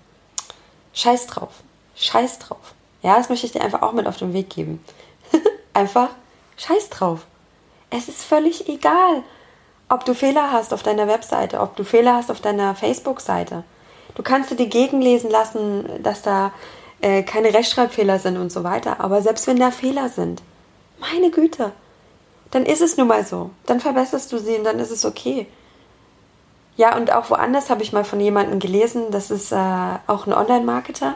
scheiß 0.95 1.27
drauf, 1.27 1.51
scheiß 1.97 2.38
drauf. 2.38 2.75
Ja, 3.03 3.17
das 3.17 3.29
möchte 3.29 3.47
ich 3.47 3.53
dir 3.53 3.61
einfach 3.61 3.83
auch 3.83 3.93
mit 3.93 4.07
auf 4.07 4.17
den 4.17 4.33
Weg 4.33 4.51
geben. 4.51 4.83
Einfach 5.73 6.09
scheiß 6.57 6.91
drauf. 6.91 7.27
Es 7.90 8.09
ist 8.09 8.24
völlig 8.24 8.68
egal, 8.68 9.22
ob 9.88 10.05
du 10.05 10.14
Fehler 10.14 10.53
hast 10.53 10.74
auf 10.74 10.83
deiner 10.83 11.09
Webseite, 11.09 11.61
ob 11.61 11.77
du 11.77 11.85
Fehler 11.85 12.14
hast 12.14 12.31
auf 12.31 12.40
deiner 12.40 12.74
Facebook-Seite. 12.74 13.64
Du 14.14 14.22
kannst 14.22 14.51
dir 14.51 14.57
die 14.57 14.68
gegenlesen 14.68 15.31
lassen, 15.31 16.03
dass 16.03 16.22
da 16.22 16.53
äh, 17.01 17.22
keine 17.22 17.55
Rechtschreibfehler 17.55 18.18
sind 18.18 18.37
und 18.37 18.53
so 18.53 18.64
weiter. 18.64 19.01
Aber 19.01 19.22
selbst 19.22 19.46
wenn 19.46 19.59
da 19.59 19.70
Fehler 19.70 20.09
sind, 20.09 20.42
meine 20.98 21.31
Güte, 21.31 21.72
dann 22.51 22.66
ist 22.66 22.83
es 22.83 22.96
nun 22.96 23.09
mal 23.09 23.24
so. 23.24 23.51
Dann 23.66 23.81
verbesserst 23.81 24.33
du 24.33 24.38
sie 24.38 24.57
und 24.57 24.64
dann 24.64 24.79
ist 24.79 24.90
es 24.90 25.05
okay. 25.05 25.46
Ja, 26.77 26.96
und 26.96 27.12
auch 27.12 27.31
woanders 27.31 27.70
habe 27.70 27.83
ich 27.83 27.92
mal 27.92 28.05
von 28.05 28.20
jemandem 28.20 28.59
gelesen, 28.61 29.11
das 29.11 29.31
ist 29.31 29.53
äh, 29.53 29.57
auch 30.07 30.27
ein 30.27 30.33
Online-Marketer. 30.33 31.14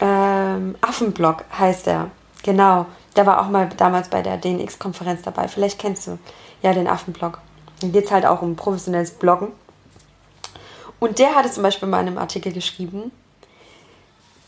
Ähm, 0.00 0.76
Affenblog 0.80 1.44
heißt 1.58 1.86
er. 1.86 2.10
Genau. 2.46 2.86
Der 3.16 3.26
war 3.26 3.40
auch 3.40 3.48
mal 3.48 3.68
damals 3.76 4.08
bei 4.08 4.22
der 4.22 4.36
DNX-Konferenz 4.36 5.22
dabei. 5.22 5.48
Vielleicht 5.48 5.80
kennst 5.80 6.06
du 6.06 6.16
ja 6.62 6.72
den 6.72 6.86
Affenblog. 6.86 7.40
Da 7.80 7.88
geht 7.88 8.04
es 8.04 8.10
halt 8.12 8.24
auch 8.24 8.40
um 8.40 8.54
professionelles 8.54 9.10
Bloggen. 9.10 9.48
Und 11.00 11.18
der 11.18 11.34
hatte 11.34 11.50
zum 11.50 11.64
Beispiel 11.64 11.88
mal 11.88 12.00
in 12.00 12.06
einem 12.06 12.18
Artikel 12.18 12.52
geschrieben, 12.52 13.10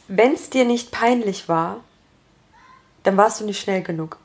wenn 0.06 0.32
es 0.32 0.48
dir 0.48 0.64
nicht 0.64 0.92
peinlich 0.92 1.48
war, 1.48 1.78
dann 3.02 3.16
warst 3.16 3.40
du 3.40 3.44
nicht 3.44 3.60
schnell 3.60 3.82
genug. 3.82 4.16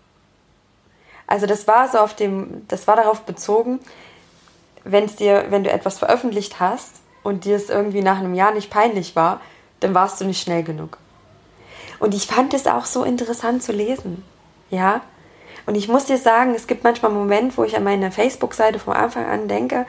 Also 1.25 1.47
das 1.47 1.67
war 1.67 1.89
so 1.89 1.97
auf 1.97 2.15
dem, 2.15 2.67
das 2.67 2.85
war 2.87 2.95
darauf 2.95 3.21
bezogen, 3.21 3.79
wenn 4.83 5.05
es 5.05 5.15
dir, 5.15 5.47
wenn 5.49 5.63
du 5.63 5.71
etwas 5.71 5.97
veröffentlicht 5.97 6.59
hast 6.59 7.01
und 7.23 7.45
dir 7.45 7.55
es 7.55 7.69
irgendwie 7.69 8.03
nach 8.03 8.19
einem 8.19 8.35
Jahr 8.35 8.53
nicht 8.53 8.69
peinlich 8.69 9.15
war, 9.15 9.41
dann 9.79 9.95
warst 9.95 10.21
du 10.21 10.25
nicht 10.25 10.41
schnell 10.41 10.61
genug. 10.61 10.99
Und 12.03 12.13
ich 12.13 12.27
fand 12.27 12.53
es 12.53 12.67
auch 12.67 12.83
so 12.83 13.05
interessant 13.05 13.63
zu 13.63 13.71
lesen. 13.71 14.25
Ja. 14.69 14.99
Und 15.65 15.75
ich 15.75 15.87
muss 15.87 16.03
dir 16.03 16.17
sagen, 16.17 16.53
es 16.53 16.67
gibt 16.67 16.83
manchmal 16.83 17.13
Momente, 17.13 17.55
wo 17.55 17.63
ich 17.63 17.77
an 17.77 17.85
meine 17.85 18.11
Facebook-Seite 18.11 18.77
von 18.77 18.93
Anfang 18.93 19.25
an 19.25 19.47
denke 19.47 19.85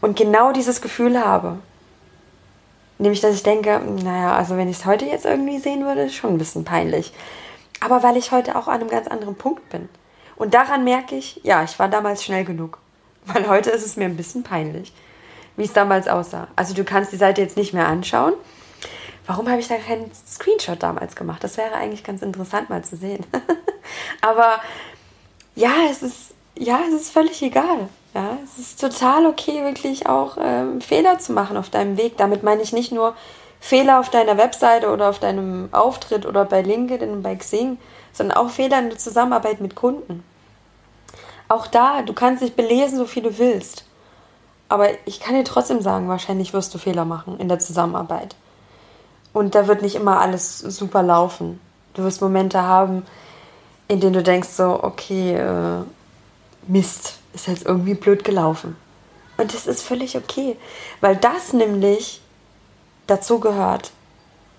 und 0.00 0.16
genau 0.16 0.52
dieses 0.52 0.80
Gefühl 0.80 1.18
habe. 1.18 1.58
Nämlich, 2.98 3.20
dass 3.20 3.34
ich 3.34 3.42
denke, 3.42 3.80
naja, 3.80 4.36
also 4.36 4.56
wenn 4.56 4.68
ich 4.68 4.76
es 4.76 4.86
heute 4.86 5.06
jetzt 5.06 5.24
irgendwie 5.24 5.58
sehen 5.58 5.84
würde, 5.84 6.02
ist 6.02 6.14
schon 6.14 6.34
ein 6.34 6.38
bisschen 6.38 6.62
peinlich. 6.62 7.12
aber 7.80 8.04
weil 8.04 8.16
ich 8.16 8.30
heute 8.30 8.54
auch 8.54 8.68
an 8.68 8.80
einem 8.80 8.88
ganz 8.88 9.08
anderen 9.08 9.34
Punkt 9.34 9.68
bin. 9.68 9.88
Und 10.36 10.54
daran 10.54 10.84
merke 10.84 11.16
ich, 11.16 11.40
ja, 11.42 11.64
ich 11.64 11.76
war 11.80 11.88
damals 11.88 12.22
schnell 12.22 12.44
genug. 12.44 12.78
Weil 13.24 13.48
heute 13.48 13.70
ist 13.70 13.84
es 13.84 13.96
mir 13.96 14.04
ein 14.04 14.16
bisschen 14.16 14.44
peinlich, 14.44 14.92
wie 15.56 15.64
es 15.64 15.72
damals 15.72 16.06
aussah. 16.06 16.46
Also 16.54 16.74
du 16.74 16.84
kannst 16.84 17.10
die 17.10 17.16
Seite 17.16 17.40
jetzt 17.40 17.56
nicht 17.56 17.74
mehr 17.74 17.88
anschauen. 17.88 18.34
Warum 19.26 19.48
habe 19.48 19.60
ich 19.60 19.68
da 19.68 19.76
keinen 19.76 20.10
Screenshot 20.14 20.82
damals 20.82 21.16
gemacht? 21.16 21.42
Das 21.42 21.56
wäre 21.56 21.74
eigentlich 21.74 22.04
ganz 22.04 22.22
interessant 22.22 22.70
mal 22.70 22.84
zu 22.84 22.96
sehen. 22.96 23.26
Aber 24.20 24.60
ja, 25.56 25.72
es 25.90 26.02
ist, 26.02 26.34
ja, 26.56 26.80
es 26.86 26.94
ist 26.94 27.10
völlig 27.10 27.42
egal. 27.42 27.88
Ja, 28.14 28.38
es 28.44 28.58
ist 28.58 28.80
total 28.80 29.26
okay, 29.26 29.64
wirklich 29.64 30.06
auch 30.06 30.38
ähm, 30.40 30.80
Fehler 30.80 31.18
zu 31.18 31.32
machen 31.32 31.56
auf 31.56 31.70
deinem 31.70 31.98
Weg. 31.98 32.16
Damit 32.16 32.42
meine 32.42 32.62
ich 32.62 32.72
nicht 32.72 32.92
nur 32.92 33.14
Fehler 33.60 33.98
auf 33.98 34.10
deiner 34.10 34.36
Webseite 34.36 34.90
oder 34.90 35.10
auf 35.10 35.18
deinem 35.18 35.68
Auftritt 35.72 36.24
oder 36.24 36.44
bei 36.44 36.62
LinkedIn 36.62 37.10
und 37.10 37.22
bei 37.22 37.34
Xing, 37.34 37.78
sondern 38.12 38.38
auch 38.38 38.50
Fehler 38.50 38.78
in 38.78 38.90
der 38.90 38.98
Zusammenarbeit 38.98 39.60
mit 39.60 39.74
Kunden. 39.74 40.22
Auch 41.48 41.66
da, 41.66 42.02
du 42.02 42.12
kannst 42.12 42.42
dich 42.42 42.54
belesen, 42.54 42.96
so 42.98 43.06
viel 43.06 43.22
du 43.22 43.38
willst. 43.38 43.84
Aber 44.68 44.88
ich 45.04 45.20
kann 45.20 45.34
dir 45.34 45.44
trotzdem 45.44 45.80
sagen, 45.80 46.08
wahrscheinlich 46.08 46.52
wirst 46.52 46.74
du 46.74 46.78
Fehler 46.78 47.04
machen 47.04 47.38
in 47.38 47.48
der 47.48 47.58
Zusammenarbeit. 47.58 48.34
Und 49.36 49.54
da 49.54 49.66
wird 49.66 49.82
nicht 49.82 49.96
immer 49.96 50.18
alles 50.22 50.60
super 50.60 51.02
laufen. 51.02 51.60
Du 51.92 52.04
wirst 52.04 52.22
Momente 52.22 52.62
haben, 52.62 53.04
in 53.86 54.00
denen 54.00 54.14
du 54.14 54.22
denkst 54.22 54.48
so, 54.48 54.82
okay, 54.82 55.34
äh, 55.34 55.82
Mist, 56.66 57.18
ist 57.34 57.46
jetzt 57.46 57.66
irgendwie 57.66 57.92
blöd 57.92 58.24
gelaufen. 58.24 58.78
Und 59.36 59.52
das 59.52 59.66
ist 59.66 59.82
völlig 59.82 60.16
okay, 60.16 60.56
weil 61.02 61.16
das 61.16 61.52
nämlich 61.52 62.22
dazu 63.06 63.38
gehört, 63.38 63.90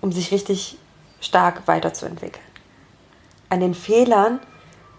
um 0.00 0.12
sich 0.12 0.30
richtig 0.30 0.78
stark 1.20 1.66
weiterzuentwickeln. 1.66 2.46
An 3.48 3.58
den 3.58 3.74
Fehlern 3.74 4.38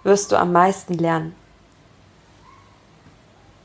wirst 0.04 0.34
du 0.34 0.36
am 0.36 0.52
meisten 0.52 0.96
lernen. 0.96 1.34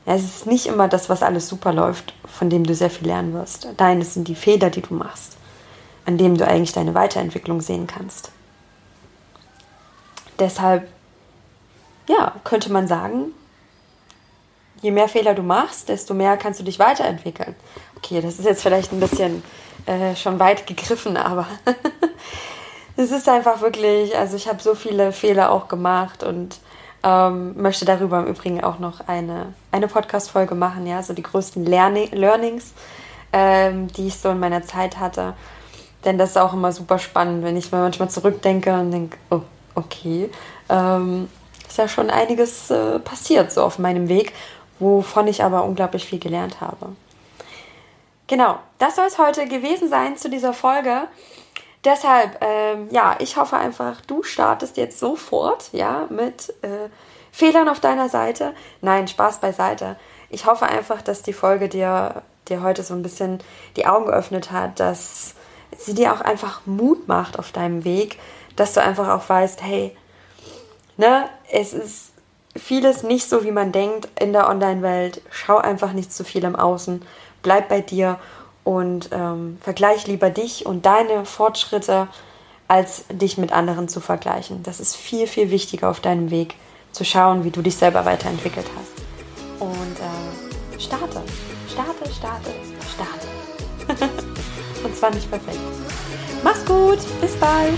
Ja, 0.05 0.15
es 0.15 0.23
ist 0.23 0.47
nicht 0.47 0.67
immer 0.67 0.87
das, 0.87 1.09
was 1.09 1.23
alles 1.23 1.49
super 1.49 1.73
läuft, 1.73 2.13
von 2.25 2.49
dem 2.49 2.63
du 2.63 2.73
sehr 2.73 2.89
viel 2.89 3.07
lernen 3.07 3.33
wirst. 3.33 3.67
Nein, 3.77 3.99
es 3.99 4.13
sind 4.13 4.29
die 4.29 4.35
Fehler, 4.35 4.69
die 4.69 4.81
du 4.81 4.93
machst, 4.93 5.35
an 6.05 6.17
dem 6.17 6.37
du 6.37 6.47
eigentlich 6.47 6.73
deine 6.73 6.93
Weiterentwicklung 6.93 7.61
sehen 7.61 7.87
kannst. 7.87 8.31
Deshalb, 10.39 10.87
ja, 12.07 12.33
könnte 12.43 12.71
man 12.71 12.87
sagen, 12.87 13.31
je 14.81 14.91
mehr 14.91 15.07
Fehler 15.07 15.33
du 15.33 15.41
machst, 15.41 15.89
desto 15.89 16.13
mehr 16.13 16.37
kannst 16.37 16.59
du 16.59 16.63
dich 16.63 16.79
weiterentwickeln. 16.79 17.55
Okay, 17.97 18.21
das 18.21 18.39
ist 18.39 18.45
jetzt 18.45 18.61
vielleicht 18.61 18.91
ein 18.91 18.99
bisschen 18.99 19.43
äh, 19.85 20.15
schon 20.15 20.39
weit 20.39 20.67
gegriffen, 20.67 21.17
aber 21.17 21.47
es 22.97 23.11
ist 23.11 23.27
einfach 23.29 23.61
wirklich, 23.61 24.15
also 24.15 24.35
ich 24.35 24.47
habe 24.47 24.61
so 24.61 24.75
viele 24.75 25.11
Fehler 25.11 25.51
auch 25.51 25.67
gemacht 25.67 26.23
und 26.23 26.59
ähm, 27.03 27.61
möchte 27.61 27.85
darüber 27.85 28.19
im 28.19 28.27
Übrigen 28.27 28.63
auch 28.63 28.79
noch 28.79 29.07
eine, 29.07 29.53
eine 29.71 29.87
Podcast-Folge 29.87 30.55
machen, 30.55 30.87
ja, 30.87 31.03
so 31.03 31.13
die 31.13 31.23
größten 31.23 31.65
Learning 31.65 32.11
Learnings, 32.11 32.73
ähm, 33.31 33.87
die 33.87 34.07
ich 34.07 34.17
so 34.17 34.29
in 34.29 34.39
meiner 34.39 34.63
Zeit 34.63 34.99
hatte. 34.99 35.35
Denn 36.05 36.17
das 36.17 36.31
ist 36.31 36.37
auch 36.37 36.53
immer 36.53 36.71
super 36.71 36.99
spannend, 36.99 37.43
wenn 37.43 37.57
ich 37.57 37.71
mal 37.71 37.81
manchmal 37.81 38.09
zurückdenke 38.09 38.73
und 38.73 38.91
denke, 38.91 39.17
oh, 39.31 39.41
okay, 39.73 40.29
ähm, 40.69 41.27
ist 41.67 41.77
ja 41.77 41.87
schon 41.87 42.09
einiges 42.09 42.69
äh, 42.69 42.99
passiert 42.99 43.51
so 43.51 43.63
auf 43.63 43.79
meinem 43.79 44.07
Weg, 44.07 44.33
wovon 44.79 45.27
ich 45.27 45.43
aber 45.43 45.63
unglaublich 45.63 46.05
viel 46.05 46.19
gelernt 46.19 46.61
habe. 46.61 46.95
Genau, 48.27 48.59
das 48.79 48.95
soll 48.95 49.05
es 49.05 49.17
heute 49.17 49.47
gewesen 49.47 49.89
sein 49.89 50.17
zu 50.17 50.29
dieser 50.29 50.53
Folge. 50.53 51.07
Deshalb, 51.83 52.39
ähm, 52.41 52.87
ja, 52.89 53.15
ich 53.19 53.37
hoffe 53.37 53.57
einfach, 53.57 54.01
du 54.01 54.23
startest 54.23 54.77
jetzt 54.77 54.99
sofort, 54.99 55.69
ja, 55.71 56.07
mit 56.09 56.49
äh, 56.63 56.89
Fehlern 57.31 57.69
auf 57.69 57.79
deiner 57.79 58.09
Seite. 58.09 58.55
Nein, 58.81 59.07
Spaß 59.07 59.39
beiseite. 59.39 59.95
Ich 60.29 60.47
hoffe 60.47 60.65
einfach, 60.65 61.03
dass 61.03 61.21
die 61.21 61.33
Folge 61.33 61.69
dir, 61.69 62.23
dir 62.47 62.63
heute 62.63 62.81
so 62.81 62.95
ein 62.95 63.03
bisschen 63.03 63.39
die 63.75 63.85
Augen 63.85 64.07
geöffnet 64.07 64.51
hat, 64.51 64.79
dass 64.79 65.34
sie 65.79 65.93
dir 65.93 66.13
auch 66.13 66.21
einfach 66.21 66.61
Mut 66.65 67.07
macht 67.07 67.39
auf 67.39 67.51
deinem 67.51 67.83
Weg, 67.83 68.19
dass 68.55 68.73
du 68.73 68.81
einfach 68.81 69.09
auch 69.09 69.27
weißt, 69.27 69.61
hey, 69.61 69.95
ne, 70.97 71.29
es 71.51 71.73
ist 71.73 72.13
vieles 72.55 73.03
nicht 73.03 73.27
so, 73.27 73.43
wie 73.43 73.51
man 73.51 73.71
denkt 73.71 74.07
in 74.19 74.33
der 74.33 74.49
Online-Welt. 74.49 75.21
Schau 75.29 75.57
einfach 75.57 75.93
nicht 75.93 76.13
zu 76.13 76.23
viel 76.23 76.43
im 76.43 76.55
Außen, 76.55 77.01
bleib 77.41 77.69
bei 77.69 77.81
dir 77.81 78.19
und 78.63 79.09
ähm, 79.11 79.57
vergleich 79.61 80.07
lieber 80.07 80.29
dich 80.29 80.65
und 80.65 80.85
deine 80.85 81.25
Fortschritte, 81.25 82.07
als 82.67 83.05
dich 83.11 83.37
mit 83.37 83.51
anderen 83.51 83.87
zu 83.87 83.99
vergleichen. 83.99 84.63
Das 84.63 84.79
ist 84.79 84.95
viel, 84.95 85.27
viel 85.27 85.51
wichtiger 85.51 85.89
auf 85.89 85.99
deinem 85.99 86.31
Weg, 86.31 86.55
zu 86.91 87.03
schauen, 87.03 87.43
wie 87.43 87.51
du 87.51 87.61
dich 87.61 87.75
selber 87.75 88.05
weiterentwickelt 88.05 88.65
hast. 88.75 89.61
Und 89.61 89.99
äh, 89.99 90.79
starte, 90.79 91.21
starte, 91.69 92.11
starte, 92.11 92.53
starte. 92.95 94.15
und 94.95 94.99
zwar 94.99 95.13
nicht 95.13 95.29
perfekt. 95.29 95.59
Mach's 96.43 96.65
gut, 96.65 96.99
bis 97.21 97.35
bald. 97.35 97.73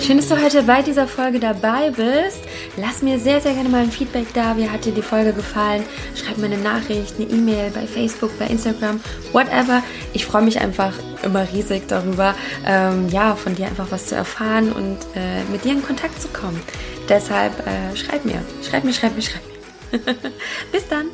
Schön, 0.00 0.18
dass 0.18 0.28
du 0.28 0.40
heute 0.40 0.62
bei 0.62 0.82
dieser 0.82 1.08
Folge 1.08 1.40
dabei 1.40 1.90
bist. 1.90 2.40
Lass 2.76 3.02
mir 3.02 3.18
sehr, 3.18 3.40
sehr 3.40 3.54
gerne 3.54 3.68
mal 3.68 3.82
ein 3.82 3.90
Feedback 3.90 4.26
da. 4.34 4.56
Wie 4.56 4.68
hat 4.68 4.84
dir 4.84 4.92
die 4.92 5.02
Folge 5.02 5.32
gefallen? 5.32 5.82
Schreib 6.14 6.36
mir 6.38 6.46
eine 6.46 6.58
Nachricht, 6.58 7.14
eine 7.18 7.28
E-Mail 7.30 7.70
bei 7.70 7.86
Facebook, 7.86 8.30
bei 8.38 8.46
Instagram, 8.46 9.00
whatever. 9.32 9.82
Ich 10.12 10.26
freue 10.26 10.42
mich 10.42 10.60
einfach 10.60 10.92
immer 11.24 11.46
riesig 11.52 11.88
darüber, 11.88 12.34
ähm, 12.66 13.08
ja, 13.08 13.34
von 13.34 13.54
dir 13.54 13.66
einfach 13.66 13.86
was 13.90 14.06
zu 14.06 14.14
erfahren 14.14 14.72
und 14.72 14.98
äh, 15.14 15.42
mit 15.50 15.64
dir 15.64 15.72
in 15.72 15.82
Kontakt 15.82 16.20
zu 16.20 16.28
kommen. 16.28 16.60
Deshalb 17.08 17.52
äh, 17.66 17.96
schreib 17.96 18.24
mir, 18.24 18.42
schreib 18.68 18.84
mir, 18.84 18.92
schreib 18.92 19.14
mir, 19.16 19.22
schreib 19.22 19.42
mir. 19.46 20.14
Bis 20.72 20.88
dann. 20.88 21.06